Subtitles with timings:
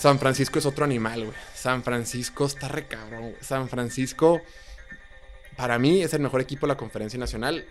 [0.00, 1.36] San Francisco es otro animal, güey.
[1.54, 3.34] San Francisco está re cabrón.
[3.42, 4.40] San Francisco,
[5.56, 7.66] para mí, es el mejor equipo de la conferencia nacional.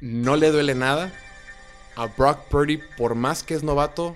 [0.00, 1.12] No le duele nada.
[1.96, 4.14] A Brock Purdy, por más que es novato,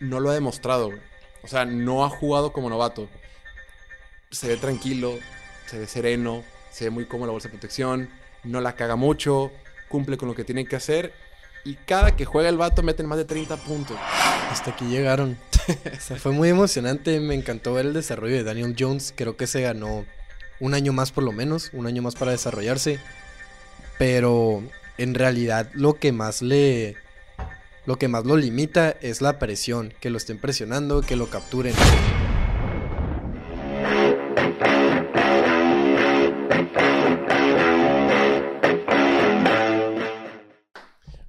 [0.00, 0.98] no lo ha demostrado, güey.
[1.44, 3.08] O sea, no ha jugado como novato.
[4.32, 5.16] Se ve tranquilo,
[5.66, 6.42] se ve sereno,
[6.72, 8.10] se ve muy cómodo la bolsa de protección,
[8.42, 9.52] no la caga mucho,
[9.88, 11.14] cumple con lo que tiene que hacer.
[11.62, 13.96] Y cada que juega el vato meten más de 30 puntos.
[14.50, 15.38] Hasta aquí llegaron.
[16.18, 17.20] fue muy emocionante.
[17.20, 19.12] Me encantó ver el desarrollo de Daniel Jones.
[19.16, 20.04] Creo que se ganó
[20.60, 21.70] un año más por lo menos.
[21.72, 22.98] Un año más para desarrollarse.
[23.98, 24.62] Pero
[24.98, 26.96] en realidad lo que más le...
[27.86, 29.92] Lo que más lo limita es la presión.
[30.00, 31.74] Que lo estén presionando, que lo capturen.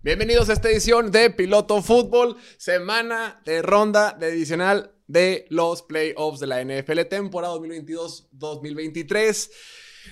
[0.06, 6.40] Bienvenidos a esta edición de Piloto Fútbol, semana de ronda de adicional de los playoffs
[6.40, 9.50] de la NFL, temporada 2022-2023.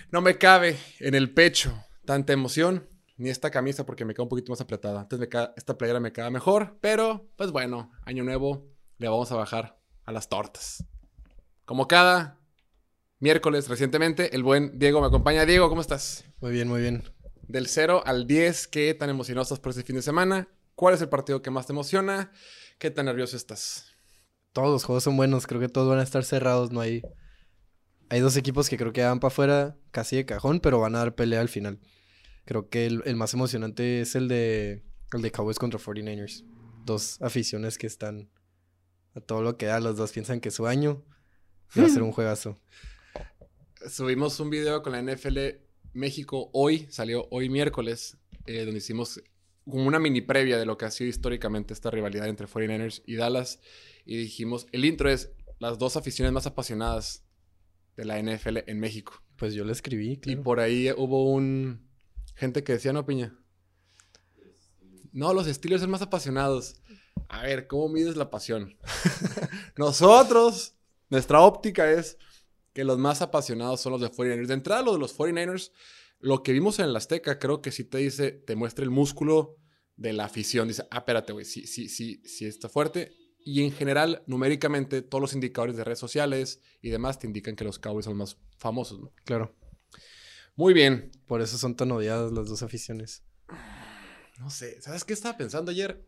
[0.10, 4.30] No me cabe en el pecho tanta emoción, ni esta camisa porque me queda un
[4.30, 5.02] poquito más apretada.
[5.02, 8.66] Antes me esta playera me queda mejor, pero pues bueno, año nuevo,
[8.98, 10.84] le vamos a bajar a las tortas.
[11.66, 12.40] Como cada
[13.20, 15.46] miércoles recientemente, el buen Diego me acompaña.
[15.46, 16.26] Diego, ¿cómo estás?
[16.42, 17.13] Muy bien, muy bien.
[17.48, 20.48] Del 0 al 10, ¿qué tan emocionado estás por este fin de semana?
[20.76, 22.32] ¿Cuál es el partido que más te emociona?
[22.80, 23.96] ¿Qué tan nervioso estás?
[24.54, 25.46] Todos los juegos son buenos.
[25.46, 26.72] Creo que todos van a estar cerrados.
[26.72, 27.02] No hay...
[28.10, 31.00] Hay dos equipos que creo que van para afuera casi de cajón, pero van a
[31.00, 31.80] dar pelea al final.
[32.46, 36.46] Creo que el, el más emocionante es el de, el de Cowboys contra 49ers.
[36.86, 38.30] Dos aficiones que están
[39.16, 39.80] a todo lo que da.
[39.80, 41.04] Los dos piensan que es su año.
[41.78, 42.60] Va a ser un juegazo.
[43.90, 45.38] Subimos un video con la NFL
[45.94, 49.22] México hoy, salió hoy miércoles, eh, donde hicimos
[49.70, 53.16] como una mini previa de lo que ha sido históricamente esta rivalidad entre 49ers y
[53.16, 53.60] Dallas.
[54.06, 57.24] Y dijimos, el intro es las dos aficiones más apasionadas
[57.96, 59.24] de la NFL en México.
[59.38, 60.44] Pues yo le escribí, Y claro.
[60.44, 61.88] por ahí hubo un
[62.36, 63.38] gente que decía, no, piña.
[65.12, 66.82] No, los Steelers son más apasionados.
[67.30, 68.76] A ver, ¿cómo mides la pasión?
[69.78, 70.76] Nosotros,
[71.10, 72.18] nuestra óptica es
[72.74, 74.48] que los más apasionados son los de 49ers.
[74.48, 75.72] De entrada, los de los 49ers,
[76.20, 79.58] lo que vimos en el Azteca, creo que sí te dice, te muestra el músculo
[79.96, 80.68] de la afición.
[80.68, 83.14] Dice, ah, espérate, güey, sí, sí, sí, sí está fuerte.
[83.46, 87.66] Y en general, numéricamente, todos los indicadores de redes sociales y demás te indican que
[87.66, 89.12] los Cowboys son más famosos, ¿no?
[89.26, 89.56] Claro.
[90.56, 91.12] Muy bien.
[91.28, 93.24] Por eso son tan odiadas las dos aficiones.
[94.40, 96.06] No sé, ¿sabes qué estaba pensando ayer?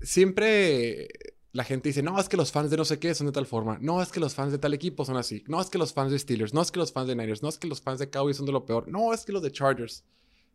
[0.00, 1.08] Siempre
[1.52, 3.46] la gente dice, no, es que los fans de no sé qué son de tal
[3.46, 3.78] forma.
[3.80, 5.42] No, es que los fans de tal equipo son así.
[5.48, 6.54] No, es que los fans de Steelers.
[6.54, 7.42] No, es que los fans de Niners.
[7.42, 8.86] No, es que los fans de Cowboys son de lo peor.
[8.88, 10.04] No, es que los de Chargers.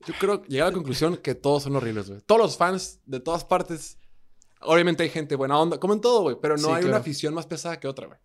[0.07, 2.21] Yo creo, llegué a la conclusión que todos son horribles, güey.
[2.21, 3.97] Todos los fans de todas partes.
[4.61, 6.37] Obviamente hay gente buena onda, como en todo, güey.
[6.41, 8.19] Pero no Sí, hay una afición más pesada que otra, güey.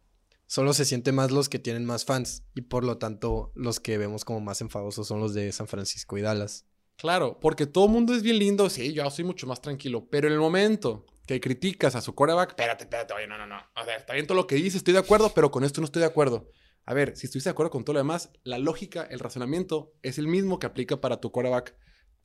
[0.47, 2.44] Solo se siente más los que tienen más fans.
[2.54, 6.19] Y por lo tanto, los que vemos como más enfadosos son los de San Francisco
[6.19, 6.66] y Dallas.
[6.97, 8.69] Claro, porque todo el mundo es bien lindo.
[8.69, 10.06] Sí, yo soy mucho más tranquilo.
[10.10, 13.56] Pero en el momento que criticas a su quarterback, espérate, espérate, oye, no, no, no.
[13.74, 15.84] A ver, está bien todo lo que dice, estoy de acuerdo, pero con esto no
[15.84, 16.50] estoy de acuerdo.
[16.86, 20.18] A ver, si estuviste de acuerdo con todo lo demás, la lógica, el razonamiento es
[20.18, 21.76] el mismo que aplica para tu quarterback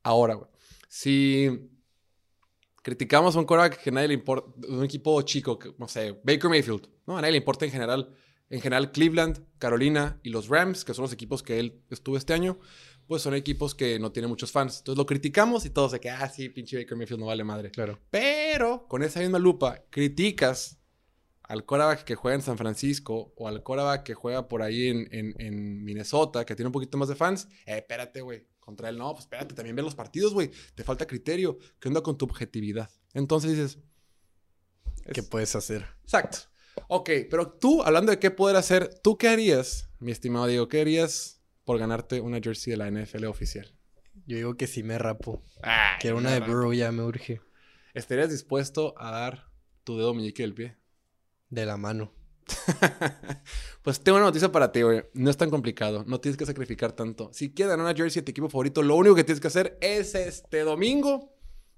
[0.01, 0.49] ahora, güey.
[0.87, 1.69] Si
[2.81, 6.19] criticamos a un quarterback que a nadie le importa, un equipo chico, que, no sé,
[6.23, 7.17] Baker Mayfield, ¿no?
[7.17, 8.15] A nadie le importa en general,
[8.49, 12.33] en general Cleveland, Carolina y los Rams, que son los equipos que él estuvo este
[12.33, 12.59] año,
[13.07, 14.77] pues son equipos que no tienen muchos fans.
[14.79, 17.71] Entonces lo criticamos y todos de que, ah, sí, pinche Baker Mayfield no vale madre.
[17.71, 17.99] Claro.
[18.09, 20.79] Pero con esa misma lupa, criticas
[21.43, 25.07] al quarterback que juega en San Francisco o al quarterback que juega por ahí en,
[25.11, 27.47] en- en Minnesota, que tiene un poquito más de fans.
[27.65, 28.47] Eh, espérate, güey.
[28.59, 30.49] Contra él, no, pues espérate, también ve los partidos, güey.
[30.73, 31.59] Te falta criterio.
[31.79, 32.89] ¿Qué onda con tu objetividad?
[33.13, 33.77] Entonces dices.
[35.13, 35.85] ¿Qué es- puedes hacer?
[36.03, 36.39] Exacto.
[36.87, 40.67] Ok, pero tú, hablando de qué poder hacer, ¿tú qué harías, mi estimado Diego?
[40.67, 41.34] ¿Qué harías
[41.65, 43.75] por ganarte una jersey de la NFL oficial?
[44.25, 45.43] Yo digo que sí me rapo.
[45.61, 47.41] Ay, Quiero una de Burrow ya me urge.
[47.93, 49.49] ¿Estarías dispuesto a dar
[49.83, 50.77] tu dedo meñique del pie?
[51.49, 52.13] De la mano.
[53.81, 55.03] pues tengo una noticia para ti, güey.
[55.13, 56.03] No es tan complicado.
[56.07, 57.29] No tienes que sacrificar tanto.
[57.33, 59.77] Si quieres ganar una jersey de tu equipo favorito, lo único que tienes que hacer
[59.81, 61.35] es este domingo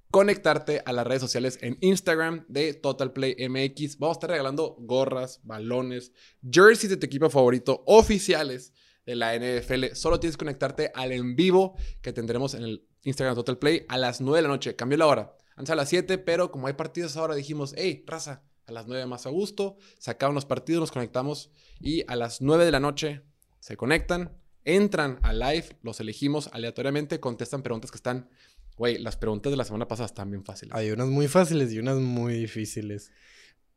[0.09, 3.97] conectarte a las redes sociales en Instagram de Total Play MX.
[4.00, 6.13] Vamos a estar regalando gorras, balones,
[6.50, 8.73] jerseys de tu equipo favorito oficiales
[9.07, 9.94] de la NFL.
[9.94, 13.98] Solo tienes que conectarte al en vivo que tendremos en el Instagram Total Play a
[13.98, 14.75] las 9 de la noche.
[14.75, 15.33] Cambió la hora.
[15.56, 19.06] Antes a las 7, pero como hay partidos ahora, dijimos, hey, raza, a las 9
[19.07, 19.77] más a gusto.
[19.98, 23.24] Sacaban los partidos, nos conectamos y a las 9 de la noche
[23.59, 28.30] se conectan, entran a live, los elegimos aleatoriamente, contestan preguntas que están.
[28.75, 30.75] Güey, las preguntas de la semana pasada están bien fáciles.
[30.75, 33.12] Hay unas muy fáciles y unas muy difíciles.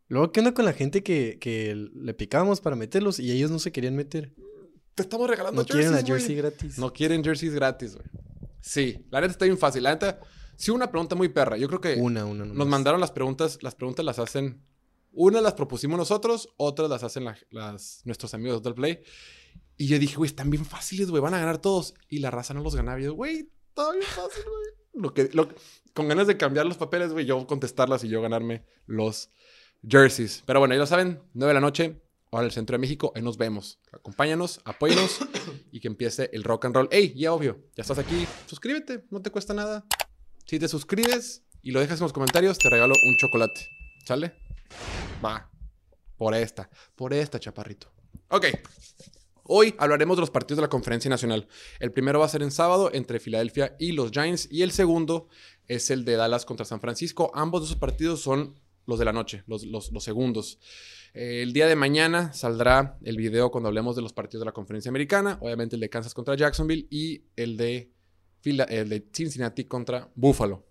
[0.09, 3.71] Luego, ¿qué onda con la gente que le picábamos para meterlos y ellos no se
[3.71, 4.35] querían meter?
[5.01, 6.37] Te estamos regalando No quieren la jersey güey.
[6.37, 6.79] gratis.
[6.79, 8.07] No quieren jerseys gratis, güey.
[8.61, 9.83] Sí, la neta está bien fácil.
[9.83, 10.21] La neta,
[10.57, 11.57] sí, una pregunta muy perra.
[11.57, 13.59] Yo creo que Una, una, nos mandaron las preguntas.
[13.63, 14.63] Las preguntas las hacen.
[15.13, 19.01] Unas las propusimos nosotros, otras las hacen la- las, nuestros amigos de Hotel Play.
[19.77, 21.95] Y yo dije, güey, están bien fáciles, güey, van a ganar todos.
[22.09, 23.01] Y la raza no los ganaba.
[23.01, 25.03] Y yo, güey, está bien fácil, güey.
[25.03, 25.49] Lo que, lo,
[25.95, 29.31] con ganas de cambiar los papeles, güey, yo contestarlas y yo ganarme los
[29.89, 30.43] jerseys.
[30.47, 33.23] Pero bueno, ya lo saben, 9 de la noche, ahora el centro de México, ahí
[33.23, 33.81] nos vemos.
[33.93, 35.19] Acompáñanos, apóyanos
[35.73, 36.89] y que empiece el rock and roll.
[36.91, 37.15] ¡Ey!
[37.15, 39.87] Ya obvio, ya estás aquí, suscríbete, no te cuesta nada.
[40.47, 43.61] Si te suscribes y lo dejas en los comentarios, te regalo un chocolate.
[44.07, 44.35] ¿Sale?
[45.25, 45.51] Va.
[46.17, 47.91] Por esta, por esta, chaparrito.
[48.29, 48.47] Ok.
[49.45, 51.49] Hoy hablaremos de los partidos de la Conferencia Nacional.
[51.81, 55.29] El primero va a ser en sábado entre Filadelfia y los Giants y el segundo
[55.67, 57.33] es el de Dallas contra San Francisco.
[57.35, 60.59] Ambos de esos partidos son los de la noche, los, los- segundos.
[61.15, 64.53] Eh, el día de mañana saldrá el video cuando hablemos de los partidos de la
[64.53, 67.91] Conferencia Americana, obviamente el de Kansas contra Jacksonville y el de,
[68.45, 70.67] el de Cincinnati contra Buffalo.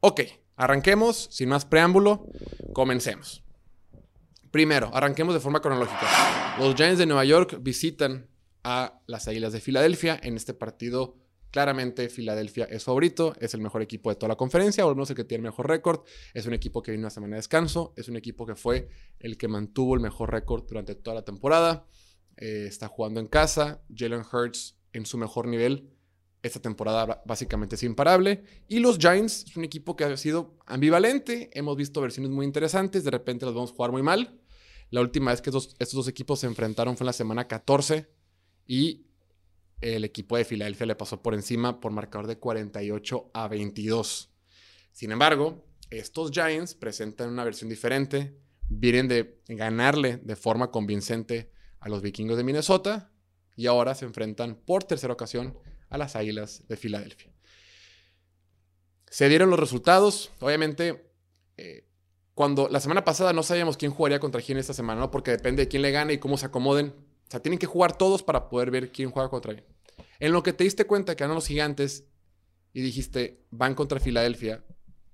[0.00, 0.20] Ok,
[0.56, 2.26] arranquemos, sin más preámbulo,
[2.72, 3.42] comencemos.
[4.50, 6.56] Primero, arranquemos de forma cronológica.
[6.58, 8.28] Los Giants de Nueva York visitan
[8.62, 11.16] a las Águilas de Filadelfia en este partido.
[11.54, 15.22] Claramente, Filadelfia es favorito, es el mejor equipo de toda la conferencia, menos el que
[15.22, 16.00] tiene el mejor récord.
[16.34, 18.88] Es un equipo que vino una semana de descanso, es un equipo que fue
[19.20, 21.86] el que mantuvo el mejor récord durante toda la temporada.
[22.38, 23.84] Eh, está jugando en casa.
[23.94, 25.92] Jalen Hurts en su mejor nivel.
[26.42, 28.42] Esta temporada básicamente es imparable.
[28.66, 31.50] Y los Giants es un equipo que ha sido ambivalente.
[31.52, 33.04] Hemos visto versiones muy interesantes.
[33.04, 34.40] De repente los vamos a jugar muy mal.
[34.90, 38.08] La última vez que estos, estos dos equipos se enfrentaron fue en la semana 14
[38.66, 39.06] y
[39.80, 44.30] el equipo de Filadelfia le pasó por encima por marcador de 48 a 22.
[44.92, 48.38] Sin embargo, estos Giants presentan una versión diferente.
[48.68, 51.50] Vienen de ganarle de forma convincente
[51.80, 53.12] a los vikingos de Minnesota
[53.56, 55.58] y ahora se enfrentan por tercera ocasión
[55.90, 57.32] a las Águilas de Filadelfia.
[59.10, 60.32] Se dieron los resultados.
[60.40, 61.12] Obviamente,
[61.56, 61.86] eh,
[62.34, 65.10] cuando la semana pasada no sabíamos quién jugaría contra quién esta semana, ¿no?
[65.10, 66.94] Porque depende de quién le gane y cómo se acomoden.
[67.34, 69.66] Sea, tienen que jugar todos para poder ver quién juega contra quién.
[70.20, 72.04] En lo que te diste cuenta que ganan los gigantes
[72.72, 74.64] y dijiste, van contra Filadelfia,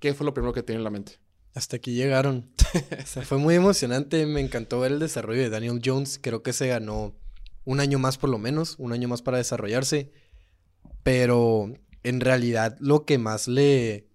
[0.00, 1.18] ¿qué fue lo primero que te en la mente?
[1.54, 2.50] Hasta aquí llegaron.
[3.24, 4.26] fue muy emocionante.
[4.26, 6.18] Me encantó ver el desarrollo de Daniel Jones.
[6.22, 7.14] Creo que se ganó
[7.64, 10.12] un año más por lo menos, un año más para desarrollarse.
[11.02, 11.72] Pero
[12.02, 14.09] en realidad lo que más le...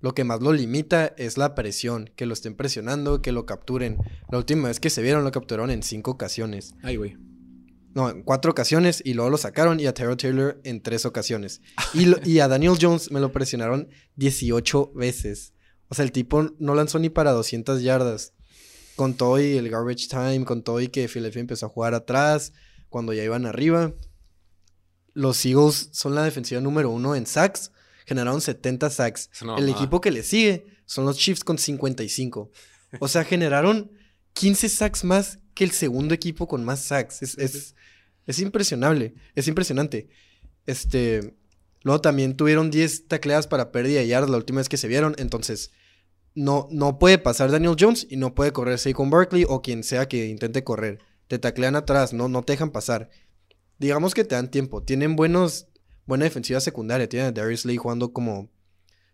[0.00, 3.98] Lo que más lo limita es la presión, que lo estén presionando, que lo capturen.
[4.30, 6.74] La última vez que se vieron lo capturaron en cinco ocasiones.
[6.82, 7.16] Ay, güey.
[7.94, 11.60] No, en cuatro ocasiones y luego lo sacaron y a Terrell Taylor en tres ocasiones.
[11.92, 15.52] Y, lo- y a Daniel Jones me lo presionaron 18 veces.
[15.88, 18.32] O sea, el tipo no lanzó ni para 200 yardas.
[18.96, 22.52] Con todo y el garbage time, con todo y que Philadelphia empezó a jugar atrás,
[22.88, 23.92] cuando ya iban arriba.
[25.12, 27.72] Los Eagles son la defensiva número uno en sacks.
[28.10, 29.30] Generaron 70 sacks.
[29.56, 32.50] El equipo que le sigue son los Chiefs con 55.
[32.98, 33.92] O sea, generaron
[34.32, 37.22] 15 sacks más que el segundo equipo con más sacks.
[37.22, 37.76] Es, es,
[38.26, 39.14] es impresionable.
[39.36, 40.08] Es impresionante.
[40.66, 41.36] Este.
[41.82, 45.14] Luego también tuvieron 10 tacleadas para pérdida de yardas la última vez que se vieron.
[45.16, 45.70] Entonces,
[46.34, 50.08] no, no puede pasar Daniel Jones y no puede correr Saquon Barkley o quien sea
[50.08, 50.98] que intente correr.
[51.28, 53.08] Te taclean atrás, no, no te dejan pasar.
[53.78, 54.82] Digamos que te dan tiempo.
[54.82, 55.68] Tienen buenos,
[56.06, 57.08] buena defensiva secundaria.
[57.08, 58.50] Tienen a Darius Lee jugando como,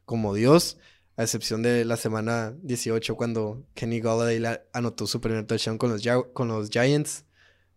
[0.04, 0.78] como Dios.
[1.18, 5.90] A excepción de la semana 18 cuando Kenny Golladay la- anotó su primer touchdown con
[5.90, 6.02] los,
[6.34, 7.24] con los Giants.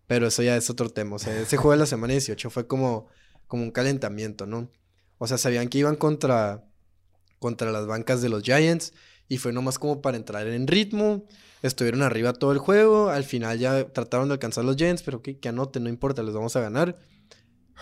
[0.07, 1.15] Pero eso ya es otro tema.
[1.15, 3.07] O sea, ese juego de la semana 18 fue como,
[3.47, 4.69] como un calentamiento, ¿no?
[5.19, 6.65] O sea, sabían que iban contra,
[7.39, 8.93] contra las bancas de los Giants.
[9.27, 11.25] Y fue nomás como para entrar en ritmo.
[11.61, 13.09] Estuvieron arriba todo el juego.
[13.09, 16.33] Al final ya trataron de alcanzar los Giants, pero que, que anoten, no importa, les
[16.33, 16.97] vamos a ganar.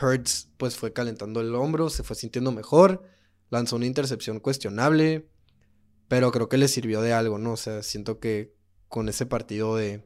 [0.02, 3.04] Hurts pues fue calentando el hombro, se fue sintiendo mejor.
[3.50, 5.30] Lanzó una intercepción cuestionable.
[6.08, 7.54] Pero creo que le sirvió de algo, ¿no?
[7.54, 8.54] O sea, siento que
[8.88, 10.06] con ese partido de...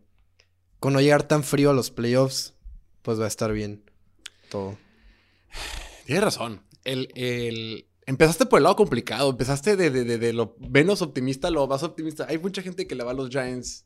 [0.80, 2.56] Con no llegar tan frío a los playoffs,
[3.04, 3.84] pues va a estar bien
[4.50, 4.78] todo.
[6.06, 6.64] Tienes razón.
[6.84, 9.30] El, el- Empezaste por el lado complicado.
[9.30, 12.26] Empezaste de, de- de- de lo menos optimista lo más optimista.
[12.28, 13.86] Hay mucha gente que le va a los Giants.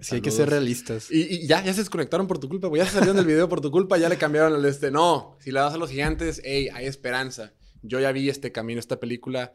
[0.00, 1.10] Sí, hay que ser realistas.
[1.10, 2.80] Y, y ya, ya se desconectaron por tu culpa, güey.
[2.82, 4.90] Ya se salieron del video por tu culpa, ya le cambiaron el este.
[4.90, 7.52] No, si le das a los gigantes, hey, hay esperanza.
[7.82, 9.52] Yo ya vi este camino, esta película,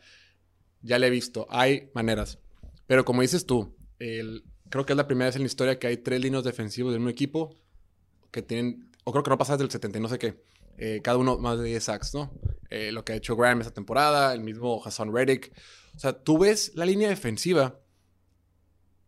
[0.82, 1.46] ya la he visto.
[1.50, 2.40] Hay maneras.
[2.88, 5.88] Pero como dices tú, el- creo que es la primera vez en la historia que
[5.88, 7.56] hay tres líneas defensivos de un equipo
[8.32, 10.42] que tienen, o creo que no pasa desde el 70 y no sé qué.
[10.82, 12.32] eh, cada uno más de 10 sacks, ¿no?
[12.70, 15.52] Eh, lo que ha hecho Graham esta temporada, el mismo Hassan Reddick.
[15.94, 17.82] O sea, tú ves la línea defensiva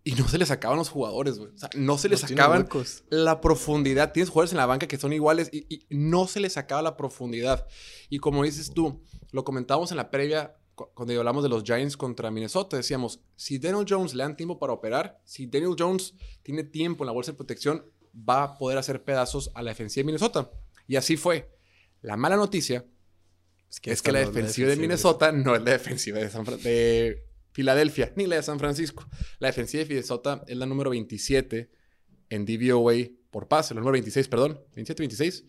[0.03, 1.51] y no se le sacaban los jugadores, güey.
[1.53, 3.03] O sea, no se le No huecos.
[3.10, 4.12] la profundidad.
[4.13, 6.98] Tienes jugadores en la banca que son iguales y, y no se les sacaba la
[6.98, 7.67] profundidad.
[8.10, 11.98] Y como dices tú, lo comentábamos en la previa cu- cuando hablamos de los Giants
[11.98, 12.77] contra Minnesota.
[12.77, 17.08] Decíamos, si Daniel Jones le dan tiempo para operar, si Daniel Jones tiene tiempo en
[17.08, 20.51] la bolsa de protección, va a poder hacer pedazos a la defensiva de Minnesota.
[20.88, 21.51] Y así fue.
[22.01, 22.86] La mala noticia
[23.70, 24.81] es que esta la no es la defensiva de defensiva.
[24.81, 29.05] Minnesota no es la defensiva de, San Fran- de Filadelfia ni la de San Francisco.
[29.39, 31.70] La defensiva de Minnesota es la número 27
[32.29, 32.93] en DVOA
[33.29, 35.46] por pase, la número 26, perdón, 27-26.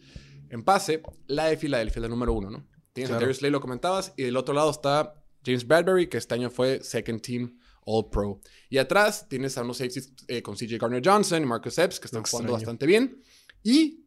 [0.51, 2.67] En pase, la de Filadelfia es la número 1, ¿no?
[2.93, 3.21] Tienes a Claro.
[3.21, 6.83] Darius Slay, lo comentabas, y del otro lado está James Bradbury, que este año fue
[6.85, 8.41] Second Team All Pro.
[8.69, 12.07] Y atrás tienes a unos safeties eh, con CJ Garner Johnson y Marcus Epps, que
[12.07, 12.67] están Lo jugando extraño.
[12.67, 13.23] bastante bien.
[13.63, 14.05] Y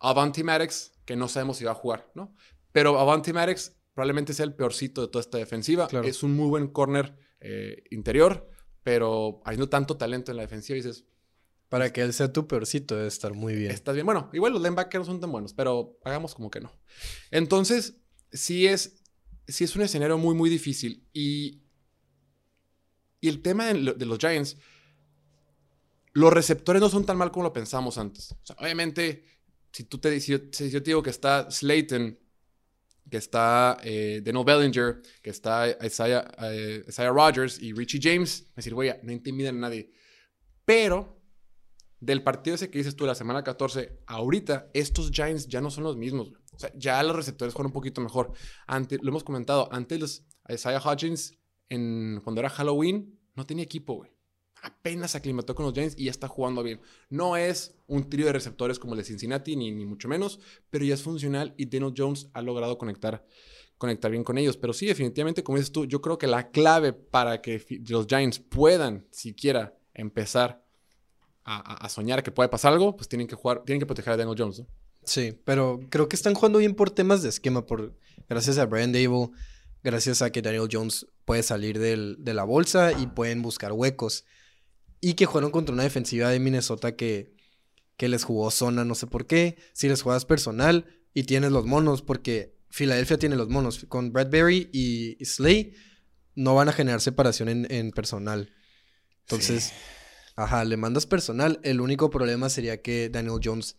[0.00, 2.34] Avanti Maddox, que no sabemos si va a jugar, ¿no?
[2.72, 5.86] Pero Avanti Maddox probablemente sea el peorcito de toda esta defensiva.
[5.88, 6.06] Claro.
[6.06, 8.48] Es un muy buen corner eh, interior,
[8.82, 11.04] pero habiendo tanto talento en la defensiva, dices,
[11.68, 13.70] Para que él sea tu peorcito, debe estar muy bien.
[13.70, 14.06] estás bien.
[14.06, 16.72] Bueno, igual los linebackers no son tan buenos, pero hagamos como que no.
[17.30, 17.96] Entonces,
[18.32, 19.02] sí es,
[19.46, 21.06] sí es un escenario muy, muy difícil.
[21.12, 21.62] Y,
[23.20, 24.56] y el tema de, lo- de los Giants,
[26.14, 28.32] los receptores no son tan mal como lo pensamos antes.
[28.32, 29.24] O sea, obviamente,
[29.72, 32.18] si, tú te, si, yo, si yo te digo que está Slayton,
[33.12, 38.52] que está eh, Daniel Bellinger, que está Isaiah, eh, Isaiah Rogers y Richie James, me
[38.56, 39.92] decir, güey, no intimidan a nadie.
[40.64, 41.20] Pero
[42.00, 45.84] del partido ese que dices tú la semana 14, ahorita estos Giants ya no son
[45.84, 46.32] los mismos.
[46.54, 48.32] O sea, ya los receptores fueron un poquito mejor.
[48.66, 51.38] Antes, lo hemos comentado, antes Isaiah Hodgins,
[51.68, 54.11] en, cuando era Halloween, no tenía equipo, güey.
[54.64, 56.80] Apenas aclimató con los Giants y ya está jugando bien.
[57.10, 60.38] No es un trío de receptores como el de Cincinnati, ni, ni mucho menos,
[60.70, 63.26] pero ya es funcional y Daniel Jones ha logrado conectar,
[63.76, 64.56] conectar bien con ellos.
[64.56, 68.38] Pero sí, definitivamente, como dices tú, yo creo que la clave para que los Giants
[68.38, 70.64] puedan siquiera empezar
[71.44, 74.12] a, a- a soñar que puede pasar algo, pues tienen que jugar, tienen que proteger
[74.12, 74.62] a Daniel Jones.
[75.04, 78.92] Sí, pero creo que están jugando bien por temas de esquema, por gracias a Brian
[78.92, 79.30] Dable,
[79.82, 84.24] gracias a que Daniel Jones puede salir de la bolsa y pueden buscar huecos.
[85.02, 87.34] Y que jugaron contra una defensiva de Minnesota que,
[87.98, 89.58] que les jugó zona, no sé por qué.
[89.74, 93.84] Si les juegas personal y tienes los monos, porque Filadelfia tiene los monos.
[93.88, 95.74] Con Bradbury y, Slay
[96.34, 98.54] no van a generar separación en, en personal.
[99.22, 99.72] Entonces,
[100.36, 101.60] ajá, le mandas personal.
[101.64, 103.76] El único problema sería que Daniel Jones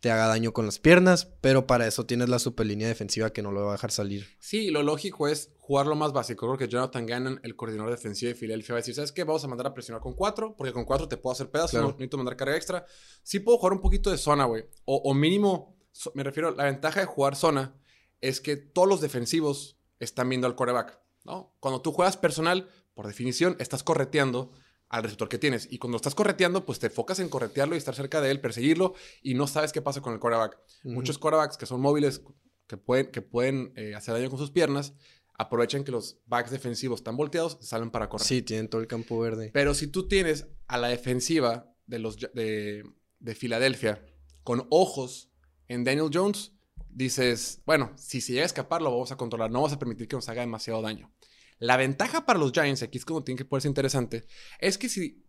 [0.00, 3.52] te haga daño con las piernas, pero para eso tienes la superlínea defensiva que no
[3.52, 4.26] lo va a dejar salir.
[4.40, 6.46] Sí, lo lógico es jugar lo más básico.
[6.46, 9.24] Creo que Jonathan Gannon, el coordinador defensivo de Filadelfia, va a decir, ¿sabes qué?
[9.24, 11.86] Vamos a mandar a presionar con cuatro, porque con cuatro te puedo hacer pedazos, Claro.
[11.88, 12.86] no necesito mandar carga extra.
[13.22, 14.64] Sí puedo jugar un poquito de zona, güey.
[14.86, 17.74] O, o mínimo, so- me refiero, la ventaja de jugar zona
[18.22, 21.54] es que todos los defensivos están viendo al coreback, ¿no?
[21.60, 24.50] Cuando tú juegas personal, por definición, estás correteando
[24.90, 25.68] al receptor que tienes.
[25.70, 28.94] Y cuando estás correteando, pues te enfocas en corretearlo y estar cerca de él, perseguirlo,
[29.22, 30.20] y no sabes qué pasa con el.
[30.20, 30.54] Ujú.
[30.84, 32.22] Muchos quarterbacks que son móviles,
[32.66, 34.92] que pueden, que pueden eh, hacer daño con sus piernas,
[35.38, 38.26] aprovechan que los backs defensivos están volteados, salen para correr.
[38.26, 39.50] Sí, tienen todo el campo verde.
[39.54, 42.84] Pero si tú tienes a la defensiva de, los, de,
[43.20, 44.04] de Filadelfia
[44.42, 45.30] con ojos
[45.68, 46.52] en Daniel Jones,
[46.88, 50.08] dices, bueno, si se llega a escapar, lo vamos a controlar, no vamos a permitir
[50.08, 51.12] que nos haga demasiado daño.
[51.60, 54.26] La ventaja para los Giants, aquí es como tiene que ponerse interesante,
[54.58, 55.24] es que si,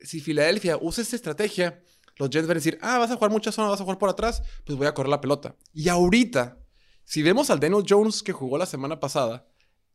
[0.00, 1.82] si Filadelfia usa esta estrategia,
[2.16, 4.08] los Giants van a decir, ah, vas a jugar mucha zona, vas a jugar por
[4.08, 5.56] atrás, pues voy a correr la pelota.
[5.72, 6.58] Y ahorita,
[7.04, 9.46] si vemos al Daniel Jones que jugó la semana pasada,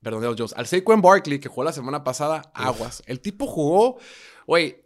[0.01, 3.01] perdón, Daniel Jones, al Saquon Barkley que jugó la semana pasada, aguas.
[3.05, 3.97] El tipo jugó,
[4.47, 4.85] güey,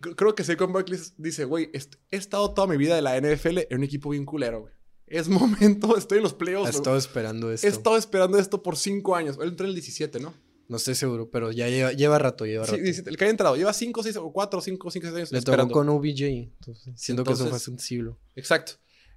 [0.00, 3.58] cr- creo que Saquon Barkley dice, güey, he estado toda mi vida de la NFL
[3.68, 4.74] en un equipo bien culero, güey.
[5.10, 6.68] Es momento, estoy en los playoffs.
[6.72, 7.66] He estado esperando esto.
[7.66, 9.36] He estado esperando esto por cinco años.
[9.42, 10.32] Él entró en el 17, ¿no?
[10.68, 12.82] No estoy seguro, pero ya lleva, lleva rato, lleva Sí, rato.
[12.84, 13.56] 17, el que haya entrado.
[13.56, 15.74] Lleva 5, 6 o 4, 5, 5, 6 años Le tocó esperando.
[15.74, 16.22] con OBJ.
[16.22, 18.20] Entonces, siento que eso fue Entonces- hace un siglo.
[18.36, 18.72] Exacto.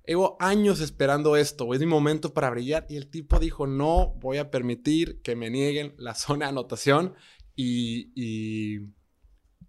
[0.06, 1.72] Llevo años esperando esto.
[1.76, 2.88] Es mi momento para brillar.
[2.90, 7.14] Y el tipo dijo, no voy a permitir que me nieguen la zona de anotación.
[7.56, 8.80] Y, y,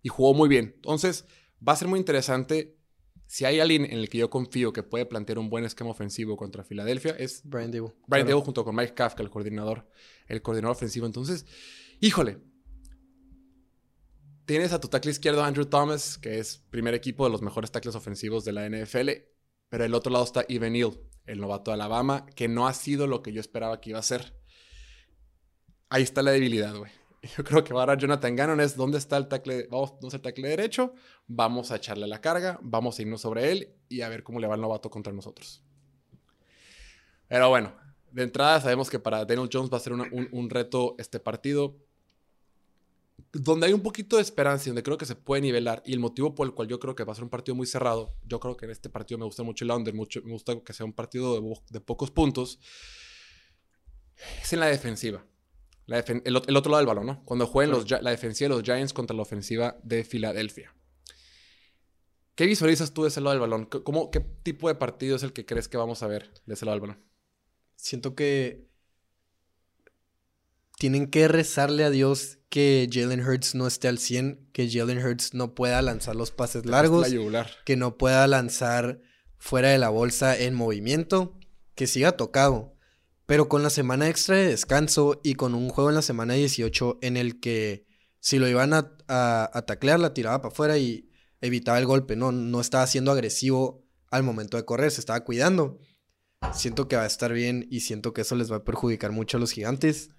[0.02, 0.72] y jugó muy bien.
[0.76, 1.26] Entonces,
[1.66, 2.78] va a ser muy interesante.
[3.26, 6.36] Si hay alguien en el que yo confío que puede plantear un buen esquema ofensivo
[6.36, 7.94] contra Filadelfia, es Brian Dable.
[8.06, 8.28] Brian Claro.
[8.28, 9.88] Dable junto con Mike Kafka, el coordinador,
[10.26, 11.06] el coordinador ofensivo.
[11.06, 11.46] Entonces,
[12.00, 12.38] híjole.
[14.44, 17.94] Tienes a tu tackle izquierdo Andrew Thomas, que es primer equipo de los mejores tackles
[17.94, 19.10] ofensivos de la NFL.
[19.70, 23.06] Pero el otro lado está Evan Neal, el novato de Alabama, que no ha sido
[23.06, 24.38] lo que yo esperaba que iba a ser.
[25.88, 26.92] Ahí está la debilidad, güey.
[27.36, 30.22] Yo creo que ahora Jonathan Gannon es dónde está el tackle, vamos, dónde está el
[30.22, 30.94] tackle derecho,
[31.26, 34.46] vamos a echarle la carga, vamos a irnos sobre él y a ver cómo le
[34.46, 35.62] va el novato contra nosotros.
[37.28, 37.74] Pero bueno,
[38.10, 41.76] de entrada sabemos que para Daniel Jones va a ser un, un reto este partido.
[43.32, 46.00] donde hay un poquito de esperanza y donde creo que se puede nivelar, y el
[46.00, 48.38] motivo por el cual yo creo que va a ser un partido muy cerrado, yo
[48.38, 50.92] creo que en este partido me gusta mucho el under, me gusta que sea un
[50.92, 51.40] partido
[51.70, 52.60] de pocos puntos,
[54.42, 55.24] es en la defensiva.
[55.86, 57.24] El, otro lado del balón, ¿no?
[57.24, 60.74] Cuando jueguen los, la defensiva de los Giants contra la ofensiva de Filadelfia.
[62.34, 63.66] ¿Qué visualizas tú de ese lado del balón?
[63.66, 66.64] ¿Cómo, ¿Qué tipo de partido es el que crees que vamos a ver de ese
[66.64, 67.04] lado del balón?
[67.76, 68.68] Siento que
[70.78, 75.34] tienen que rezarle a Dios que Jalen Hurts no esté al 100, que Jalen Hurts
[75.34, 77.08] no pueda lanzar los pases largos,
[77.64, 79.00] que no pueda lanzar
[79.38, 81.38] fuera de la bolsa en movimiento,
[81.74, 82.73] que siga tocado.
[83.26, 86.98] Pero con la semana extra de descanso y con un juego en la semana 18
[87.00, 87.86] en el que
[88.20, 92.32] si lo iban a, a, taclear, la tiraba para afuera y evitaba el golpe, no,
[92.32, 95.78] no estaba siendo agresivo al momento de correr, se estaba cuidando.
[96.52, 99.36] Siento que va a estar bien y siento que eso les va a perjudicar mucho
[99.36, 100.10] a los gigantes.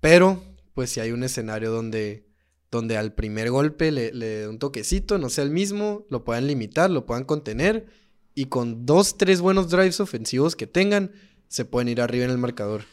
[0.00, 0.42] Pero,
[0.74, 2.26] pues si hay un escenario donde,
[2.70, 6.90] donde al primer golpe le, le un toquecito, no sea el mismo, lo puedan limitar,
[6.90, 7.86] lo puedan contener
[8.34, 11.12] y con dos, tres buenos drives ofensivos que tengan,
[11.50, 12.84] se pueden ir arriba en el marcador.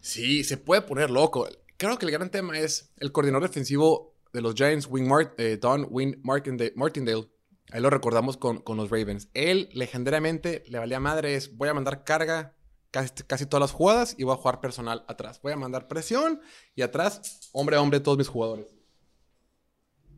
[0.00, 1.48] Sí, se puede poner loco.
[1.76, 5.86] Creo que el gran tema es el coordinador defensivo de los Giants, Wing eh, Don
[5.90, 7.28] Wing Martindale.
[7.72, 9.28] Ahí lo recordamos con, con, los Ravens.
[9.34, 11.56] Él legendariamente le valía madres.
[11.56, 12.54] Voy a mandar carga
[12.92, 15.40] casi, todas las jugadas y voy a jugar personal atrás.
[15.42, 16.40] Voy a mandar presión
[16.76, 18.76] y atrás, hombre a hombre, todos mis jugadores.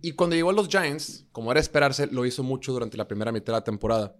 [0.02, 3.32] Y cuando llegó a los Giants, como era esperarse, lo hizo mucho durante la primera
[3.32, 4.16] mitad de la temporada.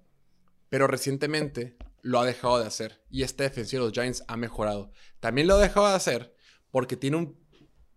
[0.71, 1.77] Pero recientemente
[2.07, 3.03] lo ha dejado de hacer.
[3.11, 4.93] Y este defensivo de los Giants ha mejorado.
[5.19, 6.35] También lo ha dejado de hacer
[6.71, 7.37] porque tiene un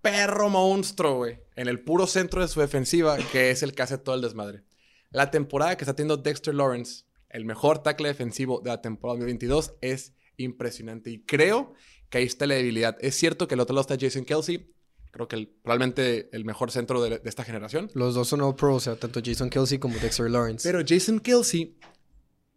[0.01, 3.99] perro monstruo, güey, en el puro centro de su defensiva, que es el que hace
[3.99, 4.63] todo el desmadre.
[5.11, 9.75] La temporada que está teniendo Dexter Lawrence, el mejor tackle defensivo de la temporada 2022,
[9.81, 11.11] es impresionante.
[11.11, 11.73] Y creo
[12.09, 12.97] que ahí está la debilidad.
[13.01, 14.73] Es cierto que el otro lado está Jason Kelsey.
[15.11, 17.91] Creo que probablemente el mejor centro de, esta generación.
[17.93, 20.67] Los dos son all pros, o sea, tanto Jason Kelsey como Dexter Lawrence.
[20.67, 21.77] Pero Jason Kelsey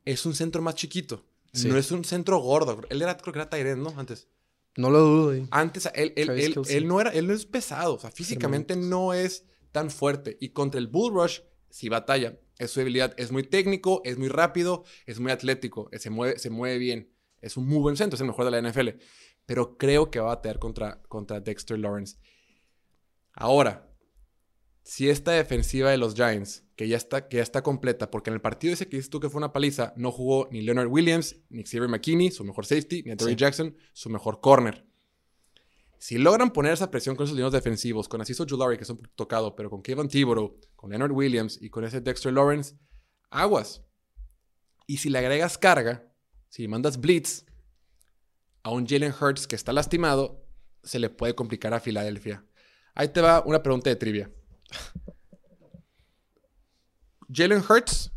[0.07, 1.27] es un centro más chiquito.
[1.53, 2.81] No es un centro gordo.
[2.89, 3.95] Él era, creo que era Tyrant, ¿no?
[3.99, 4.29] Antes.
[4.77, 5.49] No lo dudo.
[5.51, 7.95] Antes, él, él, él, no era, él no es pesado.
[7.95, 10.39] O sea, físicamente no es tan fuerte.
[10.41, 12.39] Y contra el Bull Rush, sí batalla.
[12.59, 13.15] Es su debilidad.
[13.19, 17.13] Es muy técnico, es muy rápido, es muy atlético, se mueve, se mueve bien.
[17.41, 18.89] Es un muy buen centro, es el mejor de la NFL.
[19.45, 22.17] Pero creo que va a batear contra, contra Dexter Lawrence.
[23.35, 23.91] Ahora,
[24.85, 28.35] si esta defensiva de los Giants, que ya, está, que ya está completa, porque en
[28.35, 31.37] el partido ese que dices tú que fue una paliza, no jugó ni Leonard Williams,
[31.49, 34.85] ni Xavier McKinney, su mejor safety, ni Terry Jackson, su mejor corner.
[36.01, 39.01] Si logran poner esa presión con esos líneas defensivos, con Asiso Julari, que es un
[39.15, 42.75] tocado, pero con Kevin Thibodeau, con Leonard Williams y con ese Dexter Lawrence,
[43.31, 43.85] aguas.
[44.89, 46.13] Y si le agregas carga,
[46.49, 47.45] si mandas blitz
[48.65, 50.45] a un Jalen Hurts que está lastimado,
[50.83, 52.45] se le puede complicar a Filadelfia.
[52.97, 54.33] Ahí te va una pregunta de trivia.
[57.33, 58.13] Jalen Hurts,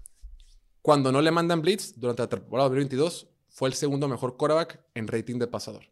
[0.81, 5.07] cuando no le mandan blitz durante la temporada 2022, fue el segundo mejor quarterback en
[5.07, 5.85] rating de pasador.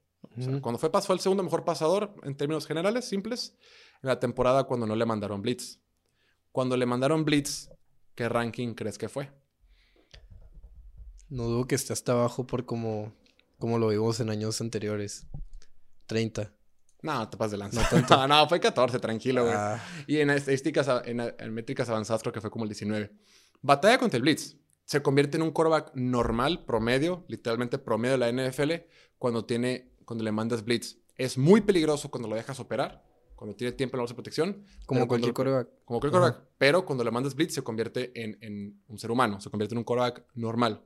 [0.61, 3.55] cuando fue, fue el segundo mejor pasador en términos generales, simples,
[4.01, 5.79] en la temporada cuando no le mandaron blitz.
[6.51, 7.69] Cuando le mandaron blitz,
[8.15, 9.31] ¿qué ranking crees que fue?
[11.29, 13.13] No dudo que esté hasta abajo por como,
[13.57, 15.25] como lo vimos en años anteriores.
[16.07, 16.53] 30.
[17.03, 17.87] No, te pasas de lanza.
[18.09, 19.53] No, no, fue 14, tranquilo, güey.
[19.55, 19.79] Ah.
[20.07, 23.11] Y en estadísticas, en, métricas avanzadas creo que fue como el 19.
[23.61, 24.55] Batalla contra el Blitz.
[24.85, 28.71] Se convierte en un quarterback normal, promedio, literalmente promedio de la NFL,
[29.17, 30.97] cuando, tiene, cuando le mandas Blitz.
[31.17, 33.03] Es muy peligroso cuando lo dejas operar,
[33.35, 34.65] cuando tiene tiempo en la bolsa de protección.
[34.85, 35.67] Como cualquier quarterback.
[35.83, 36.49] Como cualquier quarterback.
[36.57, 39.79] Pero cuando le mandas Blitz se convierte en, en, un ser humano, se convierte en
[39.79, 40.81] un quarterback normal.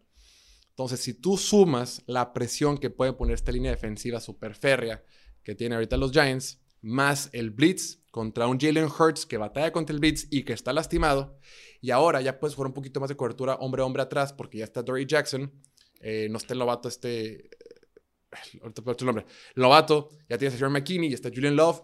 [0.70, 5.04] Entonces, si tú sumas la presión que puede poner esta línea defensiva super férrea
[5.48, 9.94] que tiene ahorita los Giants, más el blitz contra un Jalen Hurts que batalla contra
[9.94, 11.40] el blitz y que está lastimado,
[11.80, 14.58] y ahora ya puedes jugar un poquito más de cobertura hombre a hombre atrás porque
[14.58, 15.50] ya está Dory Jackson,
[16.02, 17.50] eh, no está el novato este, eh,
[18.62, 21.82] ahorita puedo nombre, el novato, ya tienes a Jerry McKinney y está Julian Love,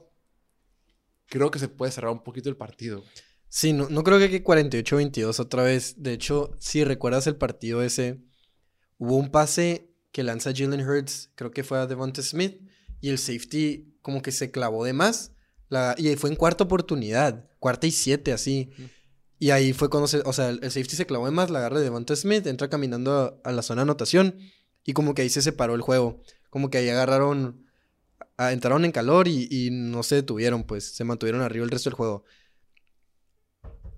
[1.28, 3.02] creo que se puede cerrar un poquito el partido.
[3.48, 6.02] Sí, no, no creo que quede 48-22 otra vez.
[6.04, 8.20] De hecho, si recuerdas el partido ese,
[8.98, 12.62] Hubo un pase que lanza Jalen Hurts, creo que fue a Devonta Smith,
[13.04, 15.34] y el safety como que se clavó de más.
[15.68, 18.72] La, y fue en cuarta oportunidad, cuarta y siete, así.
[19.40, 21.80] Y ahí fue cuando se, o sea, el, safety se clavó de más, la agarra
[21.80, 24.40] de Devonta Smith, entra caminando a, la zona de anotación,
[24.86, 26.22] y como que ahí se separó el juego.
[26.50, 27.66] Como que ahí agarraron,
[28.38, 31.98] entraron en calor y, y, no se detuvieron, pues se mantuvieron arriba el resto del
[31.98, 32.24] juego.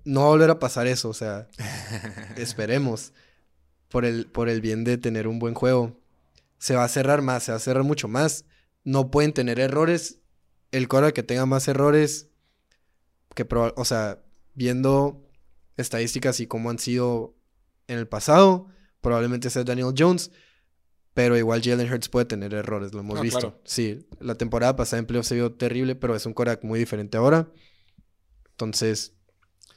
[0.04, 1.46] No va a volver a pasar eso, o sea,
[2.36, 3.12] esperemos
[3.88, 5.96] por el, por el bien de tener un buen juego.
[6.58, 8.44] Se va a cerrar más, se va a cerrar mucho más.
[8.86, 10.20] No pueden tener errores.
[10.70, 12.30] El core que tenga más errores
[13.34, 14.22] que o sea,
[14.54, 15.28] viendo
[15.76, 17.34] estadísticas y cómo han sido
[17.88, 18.68] en el pasado,
[19.00, 20.30] probablemente sea Daniel Jones,
[21.12, 23.40] pero igual Jalen Hurts puede tener errores, lo hemos Ah, visto.
[23.40, 23.60] claro.
[23.64, 27.18] Sí, la temporada pasada en playoffs se vio terrible, pero es un quarterback muy diferente
[27.18, 27.50] ahora.
[28.52, 29.15] Entonces,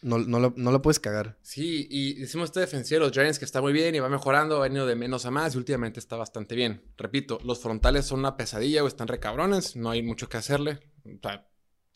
[0.02, 1.38] no, no, lo, no lo puedes cagar.
[1.42, 4.58] Sí, y decimos este defensivo de los Giants que está muy bien y va mejorando,
[4.58, 6.84] ha venido de menos a más y últimamente está bastante bien.
[6.98, 10.80] Repito, los frontales son una pesadilla o están recabrones, no hay mucho que hacerle.
[11.06, 11.48] O sea,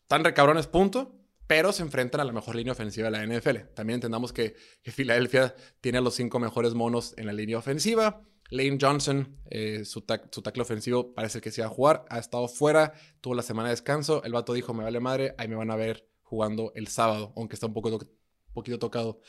[0.02, 1.20] están recabrones, punto.
[1.46, 3.74] Pero se enfrentan a la mejor línea ofensiva de la NFL.
[3.74, 8.22] También entendamos que, que Filadelfia tiene a los cinco mejores monos en la línea ofensiva.
[8.50, 12.04] Lane Johnson, eh, su, su tackle ofensivo, parece que se va a jugar.
[12.08, 14.22] Ha estado fuera, tuvo la semana de descanso.
[14.24, 17.54] El vato dijo: Me vale madre, ahí me van a ver jugando el sábado, aunque
[17.54, 18.10] está un poco to-
[18.52, 19.20] poquito tocado.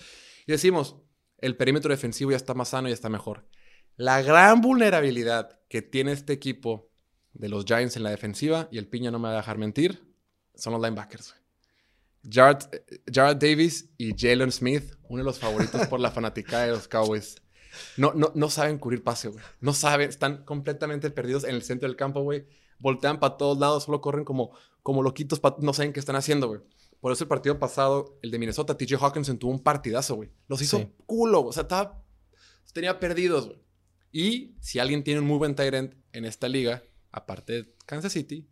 [0.48, 0.98] Y decimos:
[1.38, 3.48] El perímetro defensivo ya está más sano y está mejor.
[3.96, 6.90] La gran vulnerabilidad que tiene este equipo
[7.34, 10.04] de los Giants en la defensiva, y el piña no me va a dejar mentir,
[10.56, 11.36] son los linebackers.
[12.28, 12.58] Jared,
[13.14, 17.42] Jared Davis y Jalen Smith, uno de los favoritos por la fanaticada de los Cowboys.
[17.98, 19.44] No, no, no saben cubrir pase, güey.
[19.60, 22.48] No saben, están completamente perdidos en el centro del campo, güey.
[22.80, 26.62] Voltean para todos lados, solo corren como, como loquitos, no saben qué están haciendo, güey.
[27.06, 30.32] Por eso el partido pasado, el de Minnesota, TJ Hawkinson tuvo un partidazo, güey.
[30.48, 30.88] Los hizo Sí.
[31.06, 32.04] culo, o sea, estaba,
[32.74, 33.60] tenía perdidos, güey.
[34.12, 38.12] Y si alguien tiene un muy buen tight end en esta liga, aparte de Kansas
[38.12, 38.50] City,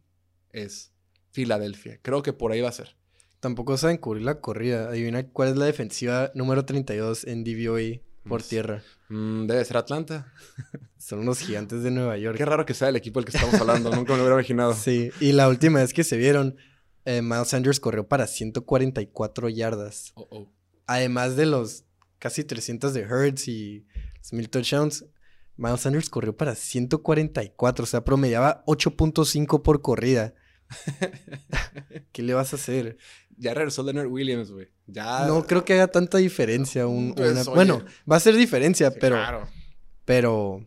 [0.52, 0.94] es
[1.32, 1.98] Filadelfia.
[2.04, 2.96] Creo que por ahí va a ser.
[3.39, 4.88] Tampoco saben cubrir la corrida.
[4.89, 8.84] Adivina cuál es la defensiva número 32 en DVOA por Pues, tierra.
[9.10, 10.32] Mm, debe ser Atlanta.
[11.00, 12.38] Son los gigantes de Nueva York.
[12.38, 13.89] Qué raro que sea el equipo del que estamos hablando.
[13.89, 14.76] Nunca me lo hubiera imaginado.
[14.76, 16.56] Sí, y la última vez que se vieron,
[17.06, 20.12] eh, Miles Sanders corrió para 144 yardas.
[20.16, 20.52] Oh, oh.
[20.88, 21.86] Además de los
[22.20, 23.86] casi 300 de Hurts y
[24.18, 25.06] los mil touchdowns,
[25.58, 30.34] Miles Sanders corrió para 144, o sea, promediaba 8.5 por corrida.
[32.12, 32.98] ¿Qué le vas a hacer?
[33.38, 34.70] Ya regresó Leonard Williams, güey.
[34.88, 35.26] Ya.
[35.28, 36.88] No creo que haga tanta diferencia.
[36.88, 37.44] un- Pues, una-.
[37.56, 39.48] Bueno, va a ser diferencia, Sí, pero, Claro.
[40.06, 40.66] pero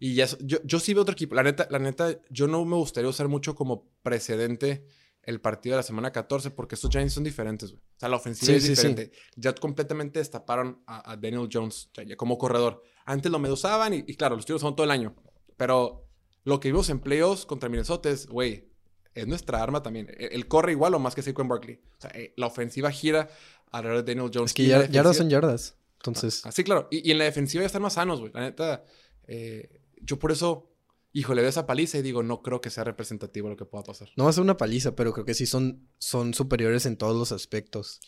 [0.00, 1.34] Y ya, yo, yo sí veo otro equipo.
[1.34, 4.84] La neta, la neta, yo no me gustaría usar mucho como precedente
[5.28, 7.82] el partido de la semana 14 porque estos Giants son diferentes, güey.
[7.82, 8.88] O sea, la ofensiva Sí, es sí, sí.
[8.88, 9.12] diferente.
[9.36, 12.82] Ya completamente destaparon a, a Daniel Jones ya- ya como corredor.
[13.04, 15.14] Antes lo medusaban y, y claro, los tiros son todo el año.
[15.56, 16.06] Pero
[16.44, 18.68] lo que vimos en playoffs contra Minnesota es, güey,
[19.14, 20.08] es nuestra arma también.
[20.18, 21.80] Él, él corre igual o más que Saquon Barkley.
[21.98, 23.28] O sea, eh, la ofensiva gira
[23.70, 24.50] alrededor de Daniel Jones.
[24.50, 25.76] es que Y la yar- yardas son yardas.
[25.96, 26.88] Entonces, Ah, sí, claro.
[26.90, 28.32] Y, y en la defensiva ya están más sanos, güey.
[28.32, 28.84] La neta,
[29.26, 30.70] eh, yo por eso,
[31.18, 34.08] híjole, veo esa paliza y digo, no creo que sea representativo lo que pueda pasar.
[34.16, 37.16] no va a ser una paliza, pero creo que sí son, son superiores en todos
[37.16, 38.00] los aspectos.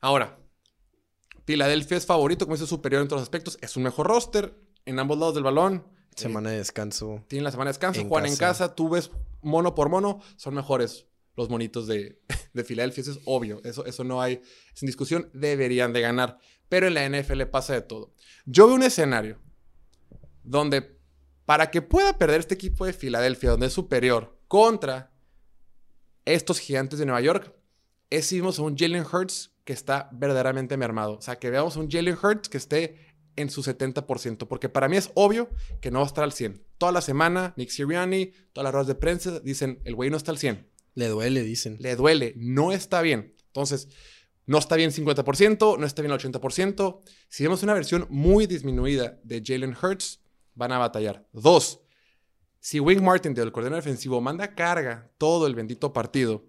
[0.00, 0.38] Ahora,
[1.46, 3.58] Filadelfia es favorito, como dice, superior en todos los aspectos.
[3.60, 4.54] Es un mejor roster
[4.86, 5.86] en ambos lados del balón.
[5.86, 7.24] Eh, Semana de descanso.
[7.28, 8.64] tienen la semana de descanso, En juegan en casa.
[8.66, 8.74] casa.
[8.74, 9.10] Tú ves
[9.42, 12.20] mono por mono, son mejores los monitos de,
[12.52, 13.02] de Filadelfia.
[13.02, 13.60] Eso es obvio.
[13.64, 14.40] Eso, eso no hay
[14.74, 15.28] sin discusión.
[15.34, 16.38] Deberían de ganar.
[16.68, 18.14] Pero en la NFL pasa de todo.
[18.46, 19.38] Yo veo un escenario
[20.42, 20.98] donde
[21.46, 25.12] para que pueda perder este equipo de Filadelfia, donde es superior, contra
[26.24, 27.54] estos gigantes de Nueva York,
[28.10, 31.18] es a un Jalen Hurts que está verdaderamente mermado.
[31.18, 34.88] O sea, que veamos a un Jalen Hurts que esté en su 70%, porque para
[34.88, 36.62] mí es obvio que no va a estar al 100.
[36.78, 40.30] Toda la semana, Nick Sirianni, todas las ruedas de prensa dicen, el güey no está
[40.30, 40.70] al 100.
[40.94, 41.76] Le duele, dicen.
[41.80, 43.34] Le duele, no está bien.
[43.46, 43.88] Entonces,
[44.46, 47.00] no está bien 50%, no está bien el 80%.
[47.28, 50.20] Si vemos una versión muy disminuida de Jalen Hurts,
[50.54, 51.26] van a batallar.
[51.32, 51.80] Dos,
[52.60, 56.44] si Wing Martin, del coordinador defensivo, manda carga todo el bendito partido,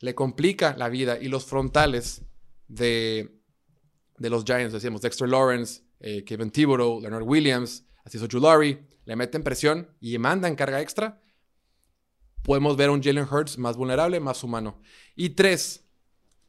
[0.00, 2.22] le complica la vida y los frontales
[2.66, 3.40] de,
[4.18, 9.16] de los Giants, decíamos, Dexter Lawrence, eh, Kevin Thibodeau, Leonard Williams, así hizo Julari, le
[9.16, 11.22] meten presión y mandan carga extra,
[12.42, 14.80] podemos ver a un Jalen Hurts más vulnerable, más humano.
[15.14, 15.86] Y tres,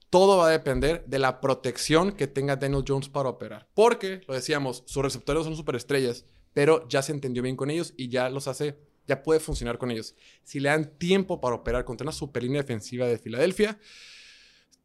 [0.09, 3.69] todo va a depender de la protección que tenga Daniel Jones para operar.
[3.73, 8.07] Porque, lo decíamos, sus receptores son superestrellas, pero ya se entendió bien con ellos y
[8.07, 10.15] ya los hace, ya puede funcionar con ellos.
[10.45, 13.77] Si le dan tiempo para operar contra una super línea defensiva de Filadelfia,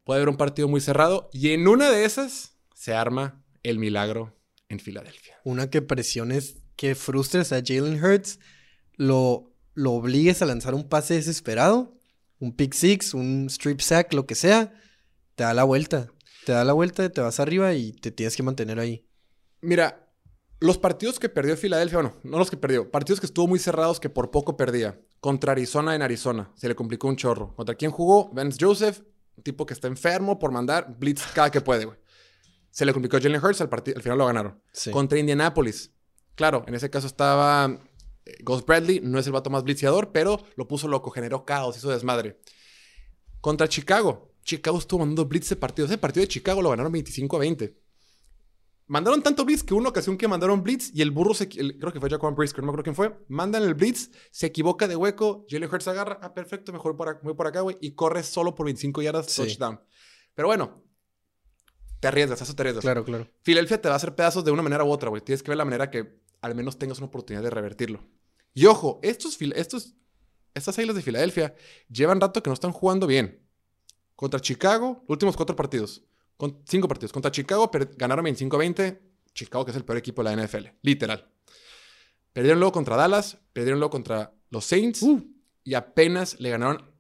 [0.03, 4.37] puede haber un partido muy cerrado y en una de esas se arma el milagro
[4.69, 5.37] en Filadelfia.
[5.45, 8.41] Una que presiones, que frustres a Jalen Hurts,
[8.97, 11.97] lo, lo obligues a lanzar un pase desesperado,
[12.41, 14.73] un pick six, un strip sack, lo que sea,
[15.37, 16.09] te da la vuelta.
[16.47, 19.07] Te da la vuelta, te vas arriba y te tienes que mantener ahí.
[19.61, 20.00] Mira,
[20.61, 23.99] los partidos que perdió Filadelfia, bueno, no los que perdió, partidos que estuvo muy cerrados
[23.99, 25.01] que por poco perdía.
[25.21, 27.55] Contra Arizona en Arizona, se le complicó un chorro.
[27.57, 28.31] ¿Contra quién jugó?
[28.33, 29.01] Vance Joseph,
[29.37, 31.99] un tipo que está enfermo por mandar blitz cada que puede, güey.
[32.71, 34.63] Se le complicó Jalen Hurts, al, al final lo ganaron.
[34.73, 34.91] Sí.
[34.91, 35.93] Contra Indianapolis.
[36.35, 37.81] Claro, en ese caso estaba
[38.25, 41.77] eh, Ghost Bradley, no es el vato más blitzeador, pero lo puso loco, generó caos,
[41.77, 42.39] hizo desmadre.
[43.41, 45.91] Contra Chicago, Chicago estuvo mandando blitz de partidos.
[45.91, 47.77] Ese partido de Chicago lo ganaron 25 a 20.
[48.91, 51.93] Mandaron tanto blitz que una ocasión que mandaron blitz y el burro, se, el- creo
[51.93, 54.97] que fue Jaquan Brisker, no me acuerdo quién fue, mandan el blitz, se equivoca de
[54.97, 58.53] hueco, Jalen Hurts agarra, ah, perfecto, mejor por, voy por acá, güey, y corre solo
[58.57, 59.43] por 25 yardas, Sí.
[59.43, 59.81] touchdown.
[60.35, 60.83] Pero bueno,
[62.01, 62.83] te arriesgas, eso te arriesgas.
[62.83, 63.29] Claro, claro.
[63.43, 65.23] Filadelfia te va a hacer pedazos de una manera u otra, güey.
[65.23, 68.05] Tienes que ver la manera que al menos tengas una oportunidad de revertirlo.
[68.55, 69.95] Y ojo, estos, estos,
[70.55, 71.55] estas águilas de Filadelfia
[71.89, 73.47] llevan rato que no están jugando bien.
[74.17, 76.03] Contra Chicago, últimos cuatro partidos.
[76.41, 77.13] Con, cinco partidos.
[77.13, 78.99] Contra Chicago per- ganaron 25-20.
[79.35, 80.69] Chicago, que es el peor equipo de la NFL.
[80.81, 81.31] Literal.
[82.33, 83.37] Perdieron luego contra Dallas.
[83.53, 85.05] Perdieron luego contra los Saints.
[85.65, 86.91] Y apenas le ganaron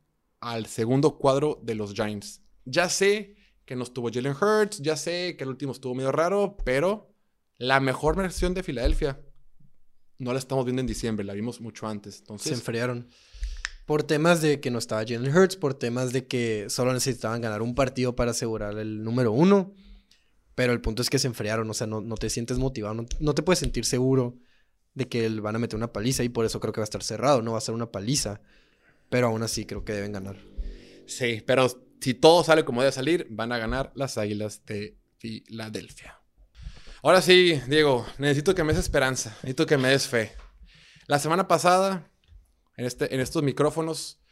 [0.40, 2.42] al segundo cuadro de los Giants.
[2.66, 4.78] Ya sé que no estuvo Jalen Hurts.
[4.82, 6.58] Ya sé que el último estuvo medio raro.
[6.62, 7.14] Pero
[7.56, 9.20] la mejor versión de Filadelfia
[10.18, 11.24] no la estamos viendo en diciembre.
[11.24, 12.16] La vimos mucho antes.
[12.16, 13.08] Se Entonces, enfriaron.
[13.86, 17.62] Por temas de que no estaba Jalen Hurts, por temas de que solo necesitaban ganar
[17.62, 19.74] un partido para asegurar el número uno.
[20.54, 23.06] Pero el punto es que se enfriaron, o sea, no, no te sientes motivado, no,
[23.18, 24.38] no te puedes sentir seguro
[24.94, 27.02] de que van a meter una paliza y por eso creo que va a estar
[27.02, 28.40] cerrado, no va a ser una paliza.
[29.08, 30.36] Pero aún así creo que deben ganar.
[31.06, 31.68] Sí, pero
[32.00, 36.20] si todo sale como debe salir, van a ganar las Águilas de Filadelfia.
[37.02, 40.32] Ahora sí, Diego, necesito que me des esperanza, necesito que me des fe.
[41.06, 42.09] La semana pasada,
[42.80, 44.22] en, este, en estos micrófonos,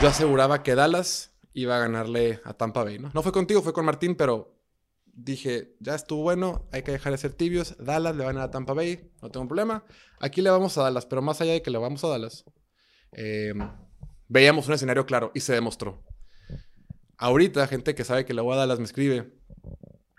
[0.00, 3.10] yo aseguraba que Dallas iba a ganarle a Tampa Bay, ¿no?
[3.12, 4.58] No fue contigo, fue con Martín, pero
[5.04, 7.76] dije, ya estuvo bueno, hay que dejar de ser tibios.
[7.78, 9.84] Dallas le va a ganar a Tampa Bay, no tengo problema.
[10.18, 12.46] Aquí le vamos a Dallas, pero más allá de que le vamos a Dallas,
[13.12, 13.52] eh,
[14.28, 16.02] veíamos un escenario claro y se demostró.
[17.18, 19.30] Ahorita, gente que sabe que le voy a Dallas me escribe.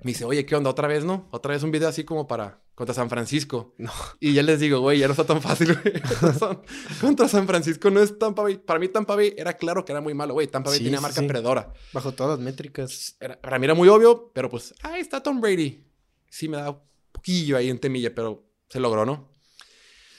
[0.07, 0.69] Me dice, oye, ¿qué onda?
[0.69, 1.27] ¿Otra vez, no?
[1.31, 2.61] Otra vez un video así como para...
[2.75, 3.75] Contra San Francisco.
[3.77, 3.91] No.
[4.21, 5.95] Y ya les digo, güey, ya no está tan fácil, güey.
[7.01, 8.57] Contra San Francisco no es Tampa Bay.
[8.57, 10.47] Para mí Tampa Bay era claro que era muy malo, güey.
[10.47, 11.27] Tampa Bay Sí, tenía marca sí.
[11.27, 11.73] perdedora.
[11.91, 13.17] Bajo todas las métricas.
[13.19, 15.83] Era- para mí era muy obvio, pero pues, ahí está Tom Brady.
[16.29, 16.79] Sí me da un
[17.11, 19.29] poquillo ahí en temilla, pero se logró, ¿no?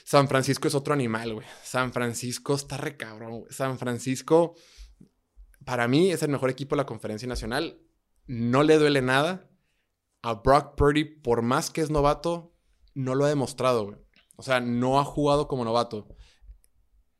[0.03, 1.47] San Francisco es otro animal, güey.
[1.63, 3.51] San Francisco está re cabrón, güey.
[3.51, 4.53] San Francisco,
[5.65, 7.79] para mí, es el mejor equipo de la conferencia nacional.
[8.27, 9.48] No le duele nada.
[10.21, 12.53] A Brock Purdy, por más que es novato,
[12.93, 13.97] no lo ha demostrado, güey.
[14.35, 16.07] O sea, no ha jugado como novato.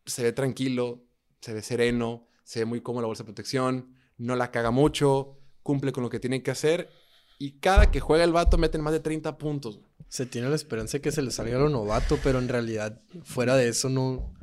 [0.06, 1.04] Se ve tranquilo,
[1.42, 5.38] se ve sereno, se ve muy cómodo la bolsa de protección, no la caga mucho,
[5.64, 6.90] cumple con lo que tiene que hacer.
[7.38, 9.78] Y cada que juega el vato meten más de 30 puntos.
[9.78, 9.90] güey.
[10.10, 13.56] Se tiene la esperanza de que se le salga lo novato, pero en realidad, fuera
[13.56, 14.34] de eso, no.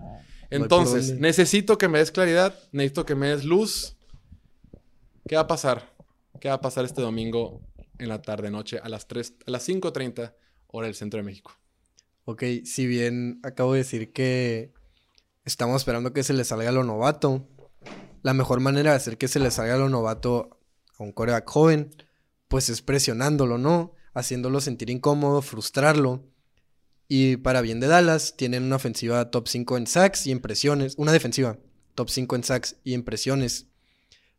[0.49, 3.97] Entonces, necesito que me des claridad, necesito que me des luz.
[5.29, 5.93] ¿Qué va a pasar?
[6.41, 7.61] ¿Qué va a pasar este domingo
[7.99, 10.35] en la tarde noche a las 3 a las 5:30
[10.69, 11.53] hora del centro de México?
[12.25, 14.73] Ok, si bien acabo de decir que
[15.45, 17.49] estamos esperando que se le salga lo novato,
[18.23, 20.59] la mejor manera de hacer que se le salga lo novato
[20.99, 21.95] a un coreback joven,
[22.49, 23.95] pues es presionándolo, ¿no?
[24.15, 26.25] Haciéndolo sentir incómodo, frustrarlo.
[27.07, 30.95] Y para bien de Dallas, tienen una ofensiva top 5 en sacks y en presiones.
[30.97, 31.59] Una defensiva
[31.95, 33.67] top 5 en sacks y en presiones.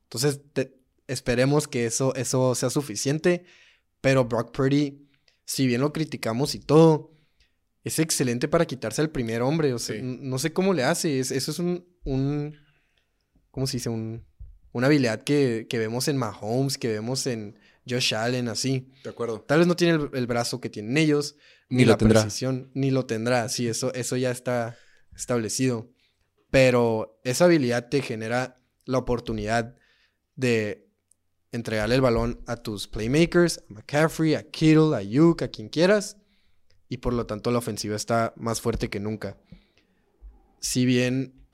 [0.04, 0.77] Entonces, te-
[1.08, 3.46] esperemos que eso, eso sea suficiente.
[4.02, 5.08] Pero Brock Purdy,
[5.46, 7.12] si bien lo criticamos y todo,
[7.84, 9.74] es excelente para quitarse al primer hombre.
[9.74, 10.02] O sea, Sí.
[10.04, 11.20] no sé cómo le hace.
[11.20, 12.56] Es- eso es un, un.
[13.52, 13.90] ¿Cómo se dice?
[13.90, 14.26] Un,
[14.72, 17.58] una habilidad que, que vemos en Mahomes, que vemos en
[17.90, 18.92] Josh Allen, así.
[19.04, 19.42] De acuerdo.
[19.42, 21.36] Tal vez no tiene el, el brazo que tienen ellos,
[21.70, 22.22] Ni ni, lo la tendrá.
[22.22, 23.50] precisión, ni lo tendrá.
[23.50, 24.78] Sí, eso, eso ya está
[25.16, 25.90] establecido.
[26.52, 29.76] Pero esa habilidad te genera la oportunidad
[30.36, 30.87] de
[31.58, 36.18] entregarle el balón a tus playmakers, a McCaffrey, a Kittle, a Ayuk, a quien quieras.
[36.90, 39.38] Y por lo tanto la ofensiva está más fuerte que nunca.
[40.60, 41.46] Si bien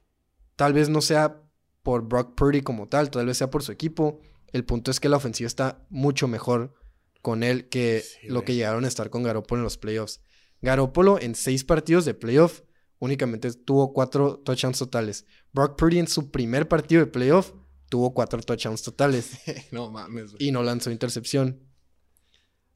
[0.55, 1.41] tal vez no sea
[1.81, 5.09] por Brock Purdy como tal, tal vez sea por su equipo, el punto es que
[5.09, 6.75] la ofensiva está mucho mejor
[7.21, 10.21] con él que Sí, lo que llegaron a estar con Garoppolo en los playoffs.
[10.61, 12.61] Garoppolo en seis partidos de playoff
[12.99, 15.25] únicamente tuvo cuatro touchdowns totales.
[15.51, 17.53] Brock Purdy en su primer partido de playoff
[17.93, 19.34] tuvo cuatro touchdowns totales
[19.71, 20.47] no mames, güey.
[20.47, 21.60] y no lanzó intercepción.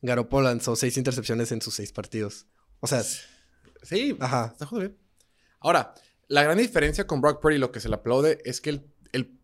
[0.03, 2.45] Garoppolo lanzó seis intercepciones en sus seis partidos.
[2.81, 3.01] O sea,
[3.81, 4.49] Sí, ajá.
[4.51, 5.01] está jodido bien.
[5.59, 5.95] Ahora,
[6.27, 9.39] la gran diferencia con Brock Purdy, lo que se le aplaude, es que él, él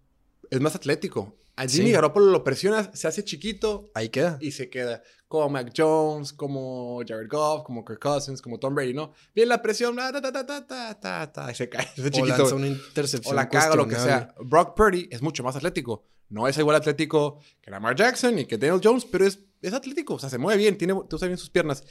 [0.51, 1.35] es más atlético.
[1.55, 1.91] A Jimmy Sí.
[1.93, 4.37] Garoppolo lo presionas, se hace chiquito Ahí queda.
[4.41, 5.01] y se queda.
[5.33, 9.13] Como Mac Jones, como Jared Goff, como Kirk Cousins, como Tom Brady, ¿no?
[9.33, 11.87] Bien la presión, ta, ta, ta, ta, ta, ta, ta, y se cae.
[11.95, 12.37] Se hace O chiquito.
[12.37, 13.33] lanza una intercepción.
[13.33, 14.31] o la caga, lo que sea.
[14.45, 16.03] Brock Purdy es mucho más atlético.
[16.29, 20.13] No es igual atlético que Lamar Jackson y que Daniel Jones, pero es, es atlético.
[20.13, 21.83] O sea, se mueve bien, tiene, usa bien sus piernas.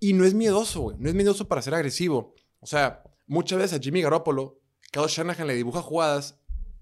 [0.00, 0.96] Y no es miedoso, güey.
[0.98, 2.34] No es miedoso para ser agresivo.
[2.60, 4.58] O sea, muchas veces a Jimmy Garoppolo,
[4.90, 6.40] Kyle Shanahan le dibuja jugadas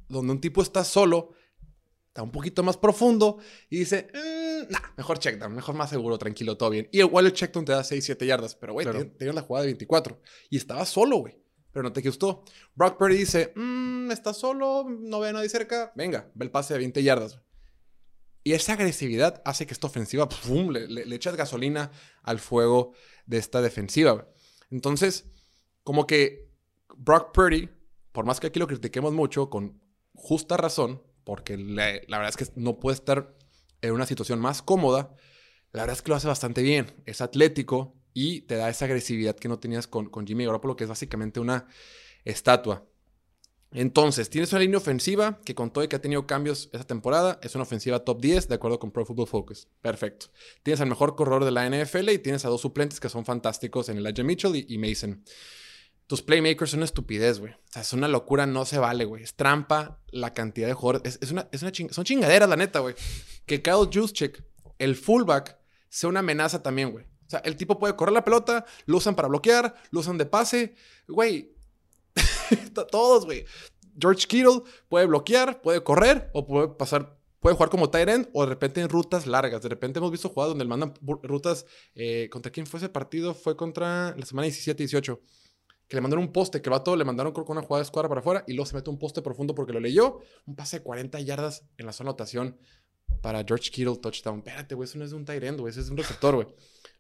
[0.09, 1.31] donde un tipo está solo
[2.15, 6.57] está un poquito más profundo y dice, "Mm, nah, mejor checkdown, mejor más seguro, tranquilo,
[6.57, 6.89] todo bien.
[6.93, 9.11] Y igual el checkdown te da 6, 7 yardas, pero güey, Claro.
[9.33, 11.37] la jugada de 24 y estaba solo, güey.
[11.73, 12.45] Pero no te gustó.
[12.77, 16.75] Brock Purdy dice, "Mm, está solo, no ve a nadie cerca, venga, ve el pase
[16.75, 17.41] de 20 yardas.
[18.45, 20.71] Y esa agresividad hace que esta ofensiva, ¡pum!
[20.71, 21.91] le, le- le echas gasolina
[22.23, 22.93] al fuego
[23.27, 24.29] de esta defensiva.
[24.71, 25.25] Entonces,
[25.83, 26.49] como que
[26.97, 27.71] Brock Purdy,
[28.13, 29.81] por más que aquí lo critiquemos mucho, con
[30.13, 33.35] justa razón, porque la, verdad es que no puede estar
[33.83, 35.15] en una situación más cómoda,
[35.73, 36.93] la verdad es que lo hace bastante bien.
[37.07, 40.85] Es atlético y te da esa agresividad que no tenías con, con Jimmy Garoppolo, que
[40.85, 41.67] es básicamente una
[42.25, 42.87] estatua.
[43.75, 47.41] Entonces, tienes una línea ofensiva que con todo y que ha tenido cambios esta temporada,
[47.43, 49.67] es una ofensiva top 10 de acuerdo con Pro Football Focus.
[49.83, 50.27] Perfecto.
[50.63, 53.89] Tienes al mejor corredor de la NFL y tienes a dos suplentes que son fantásticos
[53.89, 55.25] en Elijah Mitchell y Mason.
[56.07, 57.53] Tus playmakers son una estupidez, güey.
[57.53, 59.23] O sea, es una locura, no se vale, güey.
[59.23, 61.19] Es trampa la cantidad de jugadores.
[61.23, 62.95] Es, una, es una ching- son chingaderas, la neta, güey.
[63.47, 64.45] Que Kyle Juszczyk,
[64.79, 65.57] el fullback,
[65.89, 67.05] sea una amenaza también, güey.
[67.27, 70.27] O sea, el tipo puede correr la pelota, lo usan para bloquear, lo usan de
[70.27, 70.75] pase.
[71.09, 71.55] Güey,
[72.75, 73.45] to- todos, güey.
[73.99, 78.43] George Kittle puede bloquear, puede correr o puede pasar, puede jugar como tight end o
[78.43, 79.63] de repente en rutas largas.
[79.63, 81.65] De repente hemos visto jugadas donde le mandan rutas.
[81.95, 83.35] eh, ¿Contra quién fue ese partido?
[83.35, 85.19] Fue contra la semana 17-18.
[85.89, 87.85] Que le mandaron un poste, que el vato le mandaron creo que una jugada de
[87.85, 90.21] escuadra para afuera y luego se mete un poste profundo porque lo leyó.
[90.47, 92.59] Un pase de 40 yardas en la zona de anotación
[93.21, 94.39] para George Kittle touchdown.
[94.39, 96.49] Espérate, güey, eso no es de un tight end, güey, ese es un receptor, güey.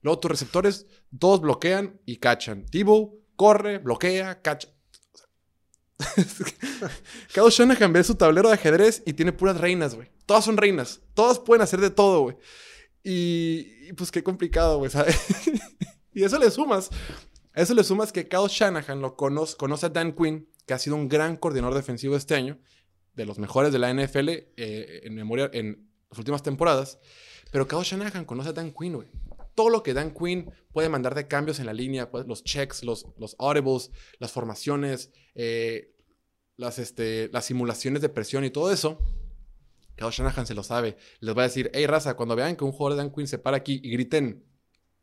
[0.02, 0.86] Luego tus receptores,
[1.18, 2.66] todos bloquean y cachan.
[2.66, 4.68] Tebow corre, bloquea, cacha.
[7.32, 10.10] Kyle Shanahan ve su tablero de ajedrez y tiene puras reinas, güey.
[10.26, 11.00] Todas son reinas.
[11.14, 12.36] Todas pueden hacer de todo, güey.
[13.02, 15.16] Y, y, pues qué complicado, güey, ¿sabes?
[16.14, 16.90] y eso le sumas.
[17.54, 20.96] Eso le sumas que Kyle Shanahan lo conoce, conoce a Dan Quinn, que ha sido
[20.96, 22.58] un gran coordinador defensivo este año,
[23.14, 26.98] de los mejores de la NFL eh, en memoria en las últimas temporadas.
[27.52, 29.08] Pero Kyle Shanahan conoce a Dan Quinn, güey.
[29.54, 32.82] Todo lo que Dan Quinn puede mandar de cambios en la línea, pues, los checks,
[32.82, 35.94] los, los audibles, las formaciones, eh,
[36.56, 38.98] las, este, las simulaciones de presión y todo eso,
[39.94, 40.96] Kyle Shanahan se lo sabe.
[41.20, 43.38] Les va a decir, hey, raza, cuando vean que un jugador de Dan Quinn se
[43.38, 44.44] para aquí y griten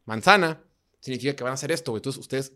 [0.03, 0.65] manzana,
[1.01, 1.99] significa que van a hacer esto, güey.
[1.99, 2.53] Entonces, ustedes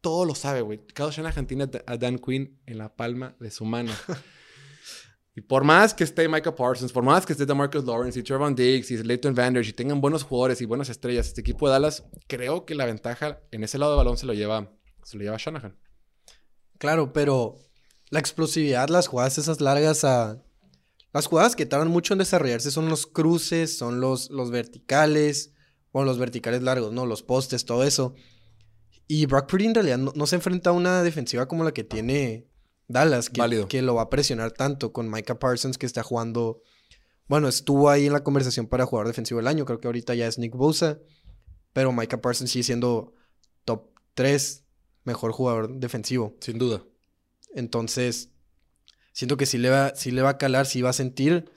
[0.00, 0.78] todo lo sabe, güey.
[0.94, 3.92] Kyle Shanahan tiene a Da- a Dan Quinn en la palma de su mano.
[5.34, 8.54] y por más que esté Micah Parsons, por más que esté DeMarcus Lawrence y Trevon
[8.54, 12.04] Diggs y Leighton Vander y tengan buenos jugadores y buenas estrellas, este equipo de Dallas,
[12.28, 15.36] creo que la ventaja en ese lado del balón se lo lleva, se lo lleva
[15.38, 15.76] Shanahan.
[16.78, 17.56] Claro, pero
[18.10, 20.42] la explosividad, las jugadas esas largas a...
[21.12, 25.54] Las jugadas que tardan mucho en desarrollarse son los cruces, son los, los verticales,
[25.92, 27.06] o los verticales largos, ¿no?
[27.06, 28.14] Los postes, todo eso.
[29.06, 31.84] Y Brock Purdy en realidad no, no se enfrenta a una defensiva como la que
[31.84, 32.48] tiene
[32.88, 36.62] Dallas, que, lo va a presionar tanto con Micah Parsons que está jugando...
[37.26, 40.26] Bueno, estuvo ahí en la conversación para jugador defensivo del año, creo que ahorita ya
[40.26, 40.98] es Nick Bosa,
[41.74, 43.12] pero Micah Parsons sigue siendo
[43.66, 44.64] top 3
[45.04, 46.36] mejor jugador defensivo.
[46.40, 46.84] Sin duda.
[47.54, 48.30] Entonces,
[49.12, 51.50] siento que sí le va, sí le va a calar, sí va a sentir.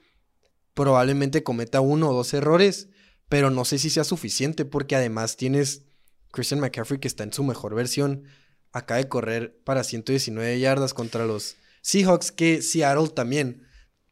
[0.73, 2.89] Probablemente cometa uno o dos errores,
[3.31, 5.83] pero no sé si sea suficiente porque además tienes
[6.31, 8.25] Christian McCaffrey que está en su mejor versión.
[8.73, 13.65] Acaba de correr para 119 yardas contra los Seahawks, que Seattle también,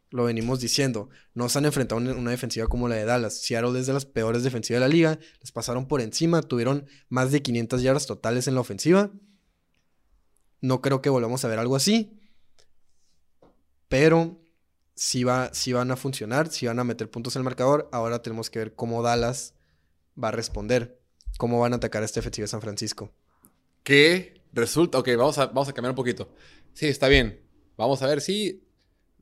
[0.10, 3.42] lo venimos diciendo, no se han enfrentado a una, defensiva como la de Dallas.
[3.42, 7.34] Seattle es de las peores defensivas de la liga, les pasaron por encima, tuvieron más
[7.34, 9.12] de 500 yardas totales en la ofensiva.
[10.62, 12.18] No creo que volvamos a ver algo así.
[13.90, 14.40] Pero
[15.00, 17.88] sí, va, sí van a funcionar, sí van a meter puntos en el marcador.
[17.94, 19.56] Ahora tenemos que ver cómo Dallas
[20.22, 21.00] va a responder.
[21.38, 23.14] Cómo van a atacar a esta defensiva de San Francisco.
[23.84, 26.36] Que resulta, ok, vamos a, vamos a cambiar un poquito.
[26.74, 27.42] Sí, está bien.
[27.78, 28.68] Vamos a ver si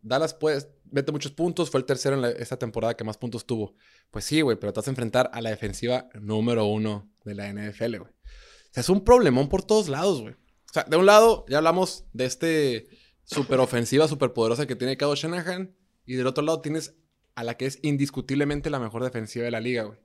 [0.01, 1.69] Dallas puede, mete muchos puntos.
[1.69, 3.75] Fue el tercero en esta temporada que más puntos tuvo.
[4.09, 7.53] Pues sí, güey, pero te vas a enfrentar a la defensiva número uno de la
[7.53, 8.11] NFL, güey.
[8.11, 10.33] O sea, es un problemón por todos lados, güey.
[10.33, 12.87] O sea, de un lado, ya hablamos de este
[13.27, 15.75] super ofensiva, super poderosa que tiene Kyle Shanahan.
[16.05, 16.95] Y del otro lado tienes
[17.35, 19.99] a la que es indiscutiblemente la mejor defensiva de la liga, güey.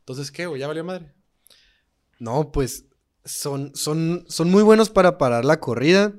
[0.00, 0.60] Entonces, ¿qué, güey?
[0.60, 1.12] ¿Ya valió madre?
[2.18, 2.84] No, pues
[3.24, 6.14] son, son, son muy buenos para parar la corrida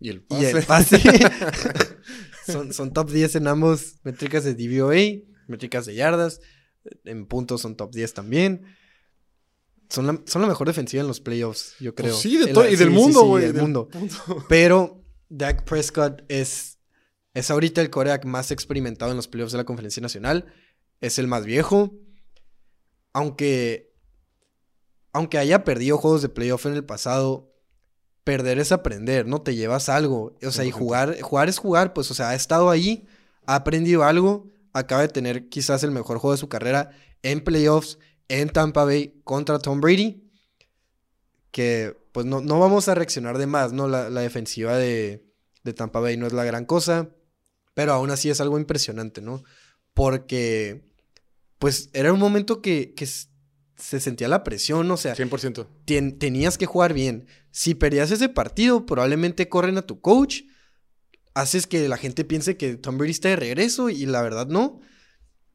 [0.00, 1.00] Y el y el pase.
[2.46, 6.40] son, son top 10 en ambos métricas de DVOA, métricas de yardas.
[7.04, 8.64] En puntos son top 10 también.
[9.90, 12.10] Son la, son la mejor defensiva en los playoffs, yo creo.
[12.12, 12.64] Pues sí, de todo.
[12.64, 13.44] la- Y sí, del sí, mundo, sí, güey.
[13.44, 13.88] del del mundo.
[13.92, 14.44] mundo.
[14.48, 16.78] Pero Dak Prescott es,
[17.34, 20.46] es ahorita el coreback más experimentado en los playoffs de la Conferencia Nacional.
[21.00, 21.94] Es el más viejo.
[23.12, 23.94] Aunque,
[25.12, 27.52] aunque haya perdido juegos de playoff en el pasado,
[28.24, 29.40] perder es aprender, ¿no?
[29.40, 30.36] Te llevas algo.
[30.42, 30.72] O sea, y 100%.
[30.72, 33.06] jugar, jugar es jugar, pues, o sea, ha estado ahí,
[33.46, 36.90] ha aprendido algo, acaba de tener quizás el mejor juego de su carrera
[37.22, 37.98] en playoffs,
[38.28, 40.25] en Tampa Bay contra Tom Brady,
[41.56, 43.88] que pues no, no vamos a reaccionar de más, ¿no?
[43.88, 45.24] La, la defensiva de,
[45.64, 47.08] de Tampa Bay no es la gran cosa,
[47.72, 49.42] pero aún así es algo impresionante, ¿no?
[49.94, 50.84] Porque,
[51.58, 55.66] pues, era un momento que, que se sentía la presión, o sea, 100%.
[55.86, 57.26] ten- tenías que jugar bien.
[57.52, 60.42] Si perdías ese partido, probablemente corren a tu coach,
[61.32, 64.80] haces que la gente piense que Tom Brady está de regreso y la verdad no.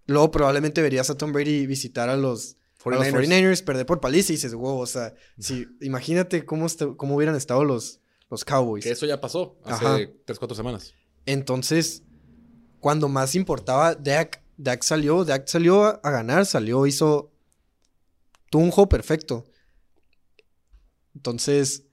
[0.08, 3.28] Luego probablemente verías a Tom Brady visitar a los, a los 49ers.
[3.28, 6.68] 49ers, perder por paliza y dices, wow, o sea, si, imagínate cómo,
[6.98, 8.84] cómo hubieran estado los, los Cowboys.
[8.84, 10.00] Que eso ya pasó hace Ajá.
[10.26, 10.94] 3, 4 semanas.
[11.26, 12.04] Entonces,
[12.80, 17.32] cuando más importaba, Dak, Dak salió, Dak salió a, a ganar, salió, hizo
[18.50, 19.46] tuvo un juego perfecto.
[21.16, 21.84] Entonces,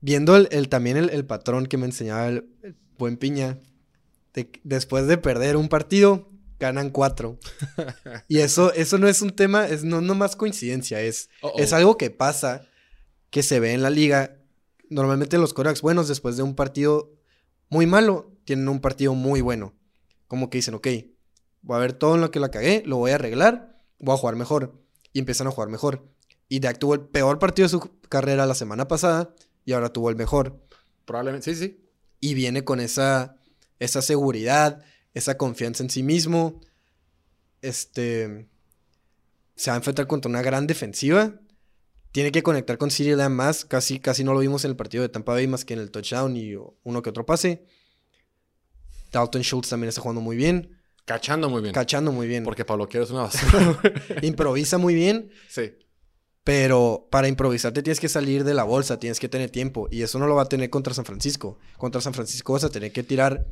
[0.00, 3.58] viendo el, el- también el, el patrón que me enseñaba el, el buen Piña,
[4.34, 7.38] de- después de perder un partido, ganan cuatro.
[8.28, 12.10] y eso, eso no es un tema, es no nomás coincidencia, es, es algo que
[12.10, 12.66] pasa,
[13.30, 14.36] que se ve en la liga.
[14.90, 17.12] Normalmente los corebacks buenos, después de un partido
[17.68, 19.74] muy malo, tienen un partido muy bueno.
[20.26, 20.88] Como que dicen, ok,
[21.62, 24.18] voy a ver todo en lo que la cagué, lo voy a arreglar, voy a
[24.18, 24.80] jugar mejor.
[25.12, 26.06] Y empiezan a jugar mejor.
[26.48, 29.34] Y Dak tuvo el peor partido de su carrera la semana pasada
[29.64, 30.60] y ahora tuvo el mejor.
[31.04, 31.84] Probablemente, sí, sí.
[32.20, 33.36] Y viene con esa,
[33.78, 34.82] esa seguridad,
[35.18, 36.60] esa confianza en sí mismo.
[37.62, 38.48] Este.
[39.54, 41.34] Se va a enfrentar contra una gran defensiva.
[42.12, 43.64] Tiene que conectar con CeeDee Lamb más.
[43.64, 45.90] Casi, casi no lo vimos en el partido de Tampa Bay más que en el
[45.90, 46.54] touchdown y
[46.84, 47.66] uno que otro pase.
[49.12, 50.78] Dalton Schultz también está jugando muy bien.
[51.04, 51.74] Cachando muy bien.
[51.74, 52.44] Cachando muy bien.
[52.44, 53.80] Porque Pablo Quiero es una basura.
[54.22, 55.30] Improvisa muy bien.
[55.48, 55.72] sí.
[56.44, 59.86] Pero para improvisar te tienes que salir de la bolsa, tienes que tener tiempo.
[59.90, 61.58] Y eso no lo va a tener contra San Francisco.
[61.76, 63.46] Contra San Francisco vas a tener que tirar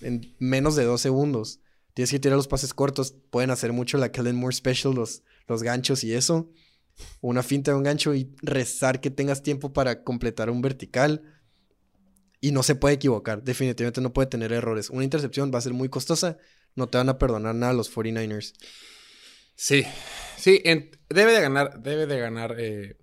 [0.00, 1.60] en menos de dos segundos.
[1.94, 3.14] Tienes que tirar los pases cortos.
[3.30, 6.50] Pueden hacer mucho la Kellen Moore Special, los, los ganchos y eso.
[7.20, 11.22] Una finta de un gancho y rezar que tengas tiempo para completar un vertical.
[12.40, 13.42] Y no se puede equivocar.
[13.42, 14.90] Definitivamente no puede tener errores.
[14.90, 16.38] Una intercepción va a ser muy costosa.
[16.74, 18.54] No te van a perdonar nada los 49ers.
[19.56, 19.84] Sí.
[20.38, 20.62] Sí,
[21.10, 22.96] debe de ganar, debe de ganar eh,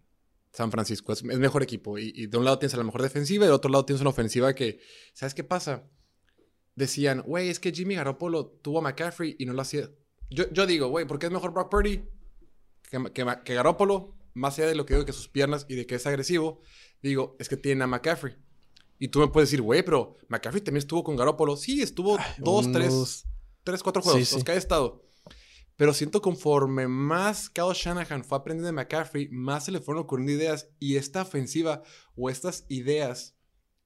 [0.57, 1.13] San Francisco.
[1.13, 1.99] Es, mejor equipo.
[1.99, 4.09] Y, de un lado tienes a la mejor defensiva y del otro lado tienes una
[4.09, 4.79] ofensiva que.
[5.13, 5.83] ¿Sabes qué pasa?
[6.77, 9.89] Decían, güey, es que Jimmy Garoppolo tuvo a McCaffrey y no lo hacía.
[10.29, 12.03] Yo, yo digo, güey, ¿por qué es mejor Brock Purdy
[12.89, 14.15] que, que, que Garoppolo?
[14.35, 16.61] Más allá de lo que digo que sus piernas y de que es agresivo,
[17.01, 18.35] digo, es que tiene a McCaffrey.
[18.99, 21.57] Y tú me puedes decir, güey, pero McCaffrey también estuvo con Garoppolo.
[21.57, 23.25] Sí, estuvo dos, tres, Unos-
[23.63, 24.35] tres, cuatro juegos, Sí, sí.
[24.35, 25.03] los que haya estado.
[25.77, 30.33] Pero siento conforme más Kyle Shanahan fue aprendiendo de McCaffrey, más se le fueron ocurriendo
[30.33, 30.69] ideas.
[30.79, 31.81] Y esta ofensiva
[32.15, 33.35] o estas ideas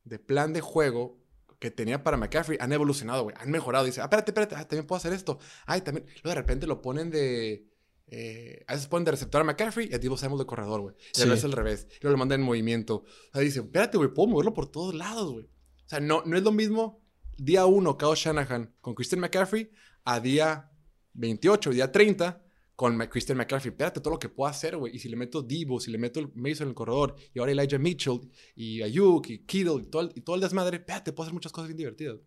[0.04, 1.21] de plan de juego
[1.62, 3.36] que tenía para McCaffrey han evolucionado, güey.
[3.40, 3.86] Han mejorado.
[3.86, 5.38] Dice, ah, espérate, espérate, ah, también puedo hacer esto.
[5.68, 6.08] Ay, también.
[6.24, 7.68] Luego de repente lo ponen de.
[8.08, 10.96] eh, a veces ponen de receptor a McCaffrey y a Divo Samuel de corredor, güey.
[11.16, 11.30] Y a Sí.
[11.30, 11.88] veces al revés.
[11.92, 12.96] Y luego lo mandan en movimiento.
[13.06, 15.46] O sea, dice, espérate, güey, puedo moverlo por todos lados, güey.
[15.46, 15.50] O
[15.90, 17.00] sea, no, no es lo mismo
[17.38, 19.72] día 1 Kyle Shanahan con Christian McCaffrey
[20.04, 20.72] a día
[21.14, 22.44] 28, día 30
[22.82, 23.70] con Christian McCaffrey.
[23.70, 24.96] Espérate todo lo que puedo hacer, güey.
[24.96, 27.52] Y si le meto Divo, si le meto el Mason en el corredor, y ahora
[27.52, 28.22] Elijah Mitchell,
[28.56, 31.52] y Ayuk, y Kittle, y todo el, y todo el desmadre, espérate, puedo hacer muchas
[31.52, 32.18] cosas bien divertidas.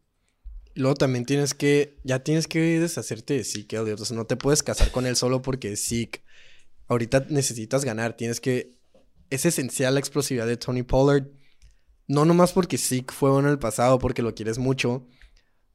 [0.76, 4.08] Luego también tienes que, ya tienes que deshacerte de Zeke Elliott.
[4.12, 6.22] No te puedes casar con él solo porque Zeke.
[6.86, 8.16] Ahorita necesitas ganar.
[8.16, 8.78] Tienes que,
[9.30, 11.26] es esencial la explosividad de Tony Pollard.
[12.06, 15.08] No nomás porque Zeke fue bueno en el pasado, porque lo quieres mucho.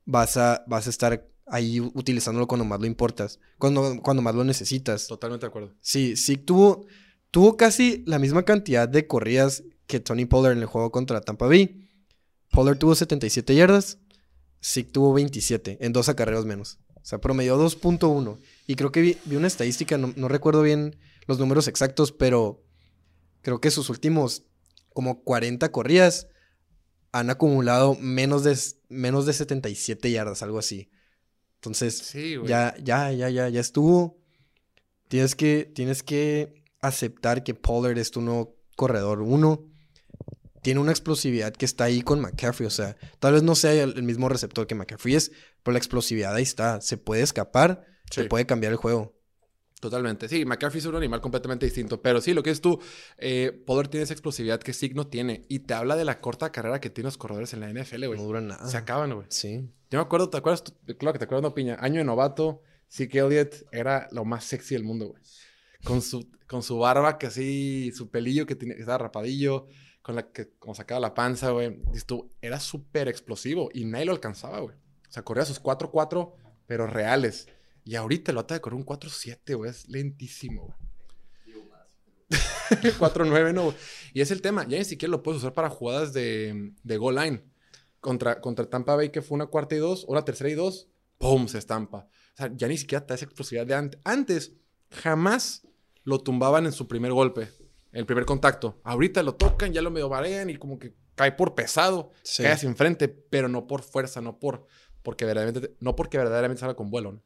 [0.06, 3.40] Vas a, vas a estar ahí utilizándolo cuando más lo importas.
[3.58, 5.08] Cuando, cuando más lo necesitas.
[5.08, 5.74] Totalmente de acuerdo.
[5.82, 6.86] Sí, Zeke tuvo,
[7.32, 11.48] tuvo casi la misma cantidad de corridas que Tony Pollard en el juego contra Tampa
[11.48, 11.90] Bay.
[12.52, 14.00] Pollard tuvo 77 yardas,
[14.64, 16.80] Zeke tuvo 27 en dos acarreos menos.
[16.96, 18.38] O sea, promedió 2.1.
[18.68, 20.98] Y creo que vi, vi una estadística, no, no recuerdo bien
[21.28, 22.64] los números exactos, pero
[23.42, 24.44] creo que sus últimos
[24.94, 26.28] como 40 corridas
[27.12, 28.58] han acumulado menos de,
[28.90, 30.90] menos de 77 yardas, algo así.
[31.60, 34.18] Entonces, Sí, ya, ya, ya, ya, ya estuvo.
[35.10, 39.66] Tienes que, tienes que aceptar que Pollard es tu nuevo corredor uno.
[40.62, 42.68] Tiene una explosividad que está ahí con McCaffrey.
[42.68, 45.32] O sea, tal vez no sea el, el mismo receptor que McCaffrey es,
[45.64, 46.80] pero la explosividad ahí está.
[46.82, 48.22] Se puede escapar, Sí.
[48.22, 49.16] se puede cambiar el juego.
[49.80, 50.28] Totalmente.
[50.28, 52.02] Sí, McCaffrey es un animal completamente distinto.
[52.02, 52.80] Pero sí, lo que es tú,
[53.18, 55.46] eh, Pollard tiene esa explosividad que Zeke no tiene.
[55.48, 58.20] Y te habla de la corta carrera que tienen los corredores en la NFL, güey.
[58.20, 58.68] No dura nada.
[58.68, 59.28] Se acaban, güey.
[59.30, 59.70] Sí.
[59.90, 60.64] Yo me acuerdo, ¿te acuerdas?
[61.00, 61.78] Claro que te acuerdas, no, Piña.
[61.80, 62.62] Año de novato,
[62.92, 65.22] Zeke Elliott era lo más sexy del mundo, güey.
[65.84, 69.68] Con su, con su barba que así, su pelillo que, tenía, que estaba rapadillo,
[70.02, 71.82] con la que como sacaba la panza, güey.
[72.42, 74.76] Era súper explosivo y nadie lo alcanzaba, güey.
[74.76, 76.34] O sea, corría sus 4-4,
[76.68, 77.48] pero reales.
[77.84, 79.72] Y ahorita lo ata de correr un 4-7, güey.
[79.72, 80.90] Es lentísimo, güey.
[83.00, 83.74] 4-9, no.
[84.14, 84.68] Y es el tema.
[84.68, 87.44] Ya ni siquiera lo puedes usar para jugadas de, de goal line.
[88.00, 90.88] Contra, contra Tampa Bay, que fue una cuarta y dos, una tercera y dos,
[91.18, 91.48] ¡pum!
[91.48, 92.08] Se estampa.
[92.34, 94.00] O sea, ya ni siquiera te da esa explosividad de antes.
[94.06, 94.54] Antes,
[94.90, 95.68] jamás
[96.04, 97.42] lo tumbaban en su primer golpe,
[97.92, 98.80] en el primer contacto.
[98.84, 102.44] Ahorita lo tocan, ya lo medio marean y como que cae por pesado, Sí.
[102.44, 104.66] cae hacia enfrente, pero no por fuerza, no por
[105.04, 107.12] porque verdaderamente, no porque verdaderamente salga con vuelo.
[107.14, 107.24] ¿no?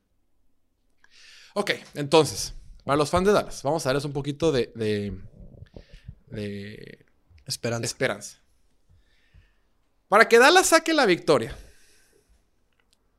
[1.56, 5.16] Ok, entonces, para los fans de Dallas, vamos a darles un poquito de, de,
[6.28, 7.06] de
[7.46, 7.86] Esperanza.
[7.86, 8.43] esperanza.
[10.14, 11.58] Para que Dallas saque la victoria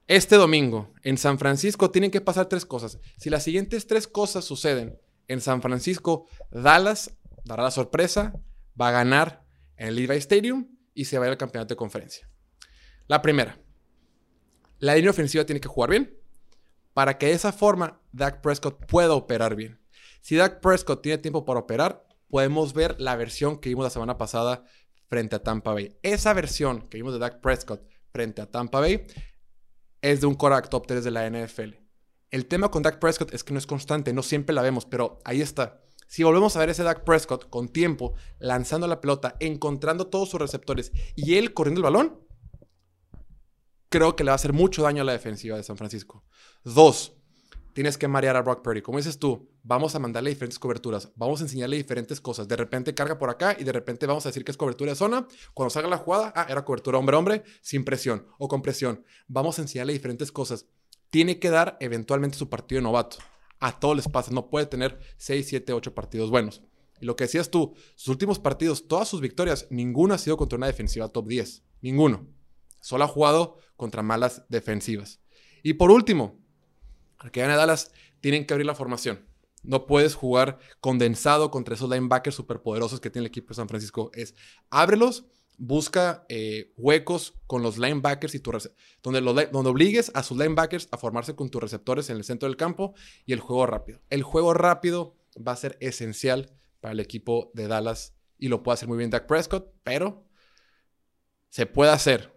[0.07, 3.01] este domingo en San Francisco, tienen que pasar tres cosas.
[3.18, 8.40] Si las siguientes tres cosas suceden en San Francisco, Dallas dará la sorpresa,
[8.80, 9.45] va a ganar
[9.76, 12.30] en el Levi Stadium y se va a ir al campeonato de conferencia.
[13.09, 13.59] La primera,
[14.78, 16.16] la línea ofensiva tiene que jugar bien
[16.92, 19.80] para que de esa forma Dak Prescott pueda operar bien.
[20.20, 24.16] Si Dak Prescott tiene tiempo para operar, podemos ver la versión que vimos la semana
[24.16, 24.64] pasada
[25.09, 25.96] frente a Tampa Bay.
[26.02, 27.82] Esa versión que vimos de Dak Prescott
[28.12, 29.07] frente a Tampa Bay
[30.02, 31.74] es de un quarterback top 3 de la NFL.
[32.30, 35.20] El tema con Dak Prescott es que no es constante, no siempre la vemos, pero
[35.24, 35.84] ahí está.
[36.07, 40.40] Si volvemos a ver ese Dak Prescott con tiempo, lanzando la pelota, encontrando todos sus
[40.40, 42.20] receptores y él corriendo el balón,
[43.88, 46.24] creo que le va a hacer mucho daño a la defensiva de San Francisco.
[46.64, 47.16] Dos,
[47.75, 48.81] tienes que marear a Brock Purdy.
[48.81, 52.49] Como dices tú, vamos a mandarle diferentes coberturas, vamos a enseñarle diferentes cosas.
[52.49, 54.97] De repente carga por acá y de repente vamos a decir que es cobertura de
[54.97, 55.27] zona.
[55.53, 59.05] Cuando salga la jugada, ah, era cobertura hombre-hombre, sin presión o con presión.
[59.29, 60.66] Vamos a enseñarle diferentes cosas.
[61.11, 63.18] Tiene que dar eventualmente su partido de novato.
[63.61, 66.62] A todos les pasa, no puede tener 6, 7, 8 partidos buenos.
[67.01, 70.57] Y lo que decías tú, sus últimos partidos, todas sus victorias, ninguno ha sido contra
[70.57, 71.64] una defensiva top 10.
[71.83, 72.29] Ninguno.
[72.81, 75.20] Solo ha jugado contra malas defensivas.
[75.62, 76.43] Y por último,
[77.25, 79.27] al que gane Dallas, tienen que abrir la formación.
[79.62, 84.11] No puedes jugar condensado contra esos linebackers superpoderosos que tiene el equipo de San Francisco.
[84.12, 84.35] Es
[84.68, 85.25] ábrelos,
[85.57, 88.53] busca eh, huecos con los linebackers y tu
[89.03, 92.59] donde, donde obligues a sus linebackers a formarse con tus receptores en el centro del
[92.59, 92.95] campo
[93.25, 94.03] y el juego rápido.
[94.11, 98.75] El juego rápido va a ser esencial para el equipo de Dallas y lo puede
[98.75, 100.27] hacer muy bien Dak Prescott, pero
[101.49, 102.34] se puede hacer.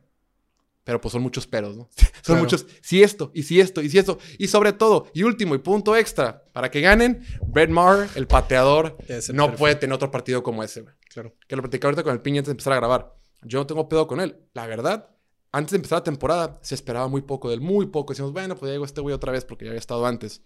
[0.88, 1.90] Pero pues son muchos peros, ¿no?
[1.98, 2.42] son Claro.
[2.44, 4.20] muchos, si esto, y si esto, y si esto.
[4.38, 8.92] Y sobre todo, y último, y punto extra, para que ganen, Brett Maher, el pateador,
[8.94, 9.52] no perfecto.
[9.58, 10.96] puede tener otro partido como ese, güey.
[11.10, 11.36] Claro.
[11.46, 13.14] Que lo platicaba ahorita con el Piña antes de empezar a grabar.
[13.42, 14.38] Yo no tengo pedo con él.
[14.54, 15.10] La verdad,
[15.52, 18.14] antes de empezar la temporada, se esperaba muy poco de él, muy poco.
[18.14, 20.42] Decimos, bueno, pues ya llegó este güey otra vez porque ya había estado antes.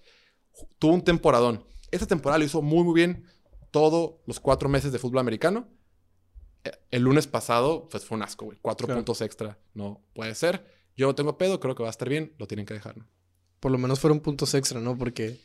[0.79, 1.63] Tuvo un temporadón.
[1.91, 3.25] Esta temporada lo hizo muy, muy bien
[3.69, 5.67] todos los cuatro meses de fútbol americano.
[6.91, 8.57] El lunes pasado, pues fue un asco, güey.
[8.61, 8.99] Cuatro Claro.
[8.99, 9.57] puntos extra.
[9.73, 10.65] No puede ser.
[10.95, 12.33] Yo no tengo pedo, creo que va a estar bien.
[12.37, 13.07] Lo tienen que dejar, ¿no?
[13.59, 14.97] Por lo menos fueron puntos extra, ¿no?
[14.97, 15.39] Porque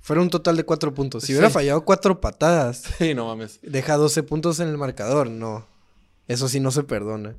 [0.00, 1.22] fueron un total de cuatro puntos.
[1.24, 1.32] Si Sí.
[1.34, 3.58] hubiera fallado cuatro patadas, Sí, no mames.
[3.62, 5.28] deja 12 puntos en el marcador.
[5.30, 5.66] No.
[6.28, 7.36] Eso sí no se perdona.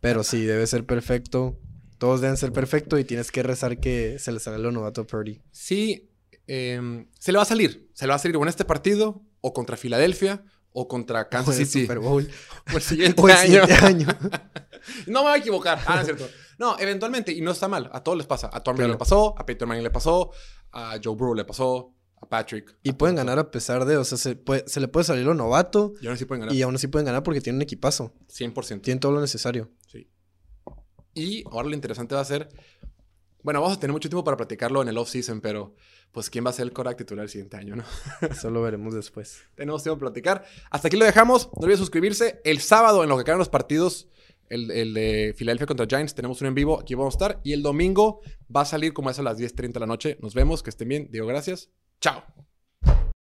[0.00, 1.58] Pero sí, debe ser perfecto.
[1.98, 5.06] Todos deben ser perfectos y tienes que rezar que se le salga lo novato a
[5.06, 5.42] Purdy.
[5.50, 6.08] Sí,
[6.46, 7.90] em, se le va a salir.
[7.94, 11.58] Se le va a salir o en este partido, o contra Filadelfia, o contra Kansas
[11.58, 11.82] el City.
[11.82, 12.28] Super Bowl.
[12.72, 13.40] O el siguiente el año.
[13.66, 14.06] siguiente año.
[15.06, 15.80] No me voy a equivocar.
[15.86, 16.28] Ah, no es cierto.
[16.58, 17.90] No, eventualmente, y no está mal.
[17.92, 18.48] A todos les pasa.
[18.52, 18.92] A Tom Claro.
[18.92, 20.30] le pasó, a Peyton Manning le pasó,
[20.72, 22.78] a Joe Burrow le pasó, a Patrick.
[22.82, 25.34] Y pueden ganar a pesar de, o sea, se, puede- se le puede salir lo
[25.34, 26.54] novato Y ahora sí pueden ganar.
[26.54, 28.14] y aún así pueden ganar porque tienen un equipazo.
[28.28, 28.80] 100%.
[28.80, 29.70] Tienen todo lo necesario.
[29.88, 30.08] Sí.
[31.14, 32.48] Y ahora lo interesante va a ser.
[33.42, 35.74] Bueno, vamos a tener mucho tiempo para platicarlo en el off-season, pero
[36.12, 37.84] pues quién va a ser el Korak titular el siguiente año, ¿no?
[38.28, 39.42] Eso lo veremos después.
[39.54, 40.44] Tenemos tiempo para platicar.
[40.70, 41.46] Hasta aquí lo dejamos.
[41.56, 42.40] No olviden suscribirse.
[42.44, 44.08] El sábado, en lo que quedan los partidos,
[44.48, 46.80] el, el de Filadelfia contra Giants, tenemos un en vivo.
[46.80, 47.40] Aquí vamos a estar.
[47.44, 48.20] Y el domingo
[48.54, 50.18] va a salir como es a las 10.30 de la noche.
[50.20, 50.62] Nos vemos.
[50.62, 51.08] Que estén bien.
[51.10, 51.70] Digo gracias.
[52.00, 52.24] Chao.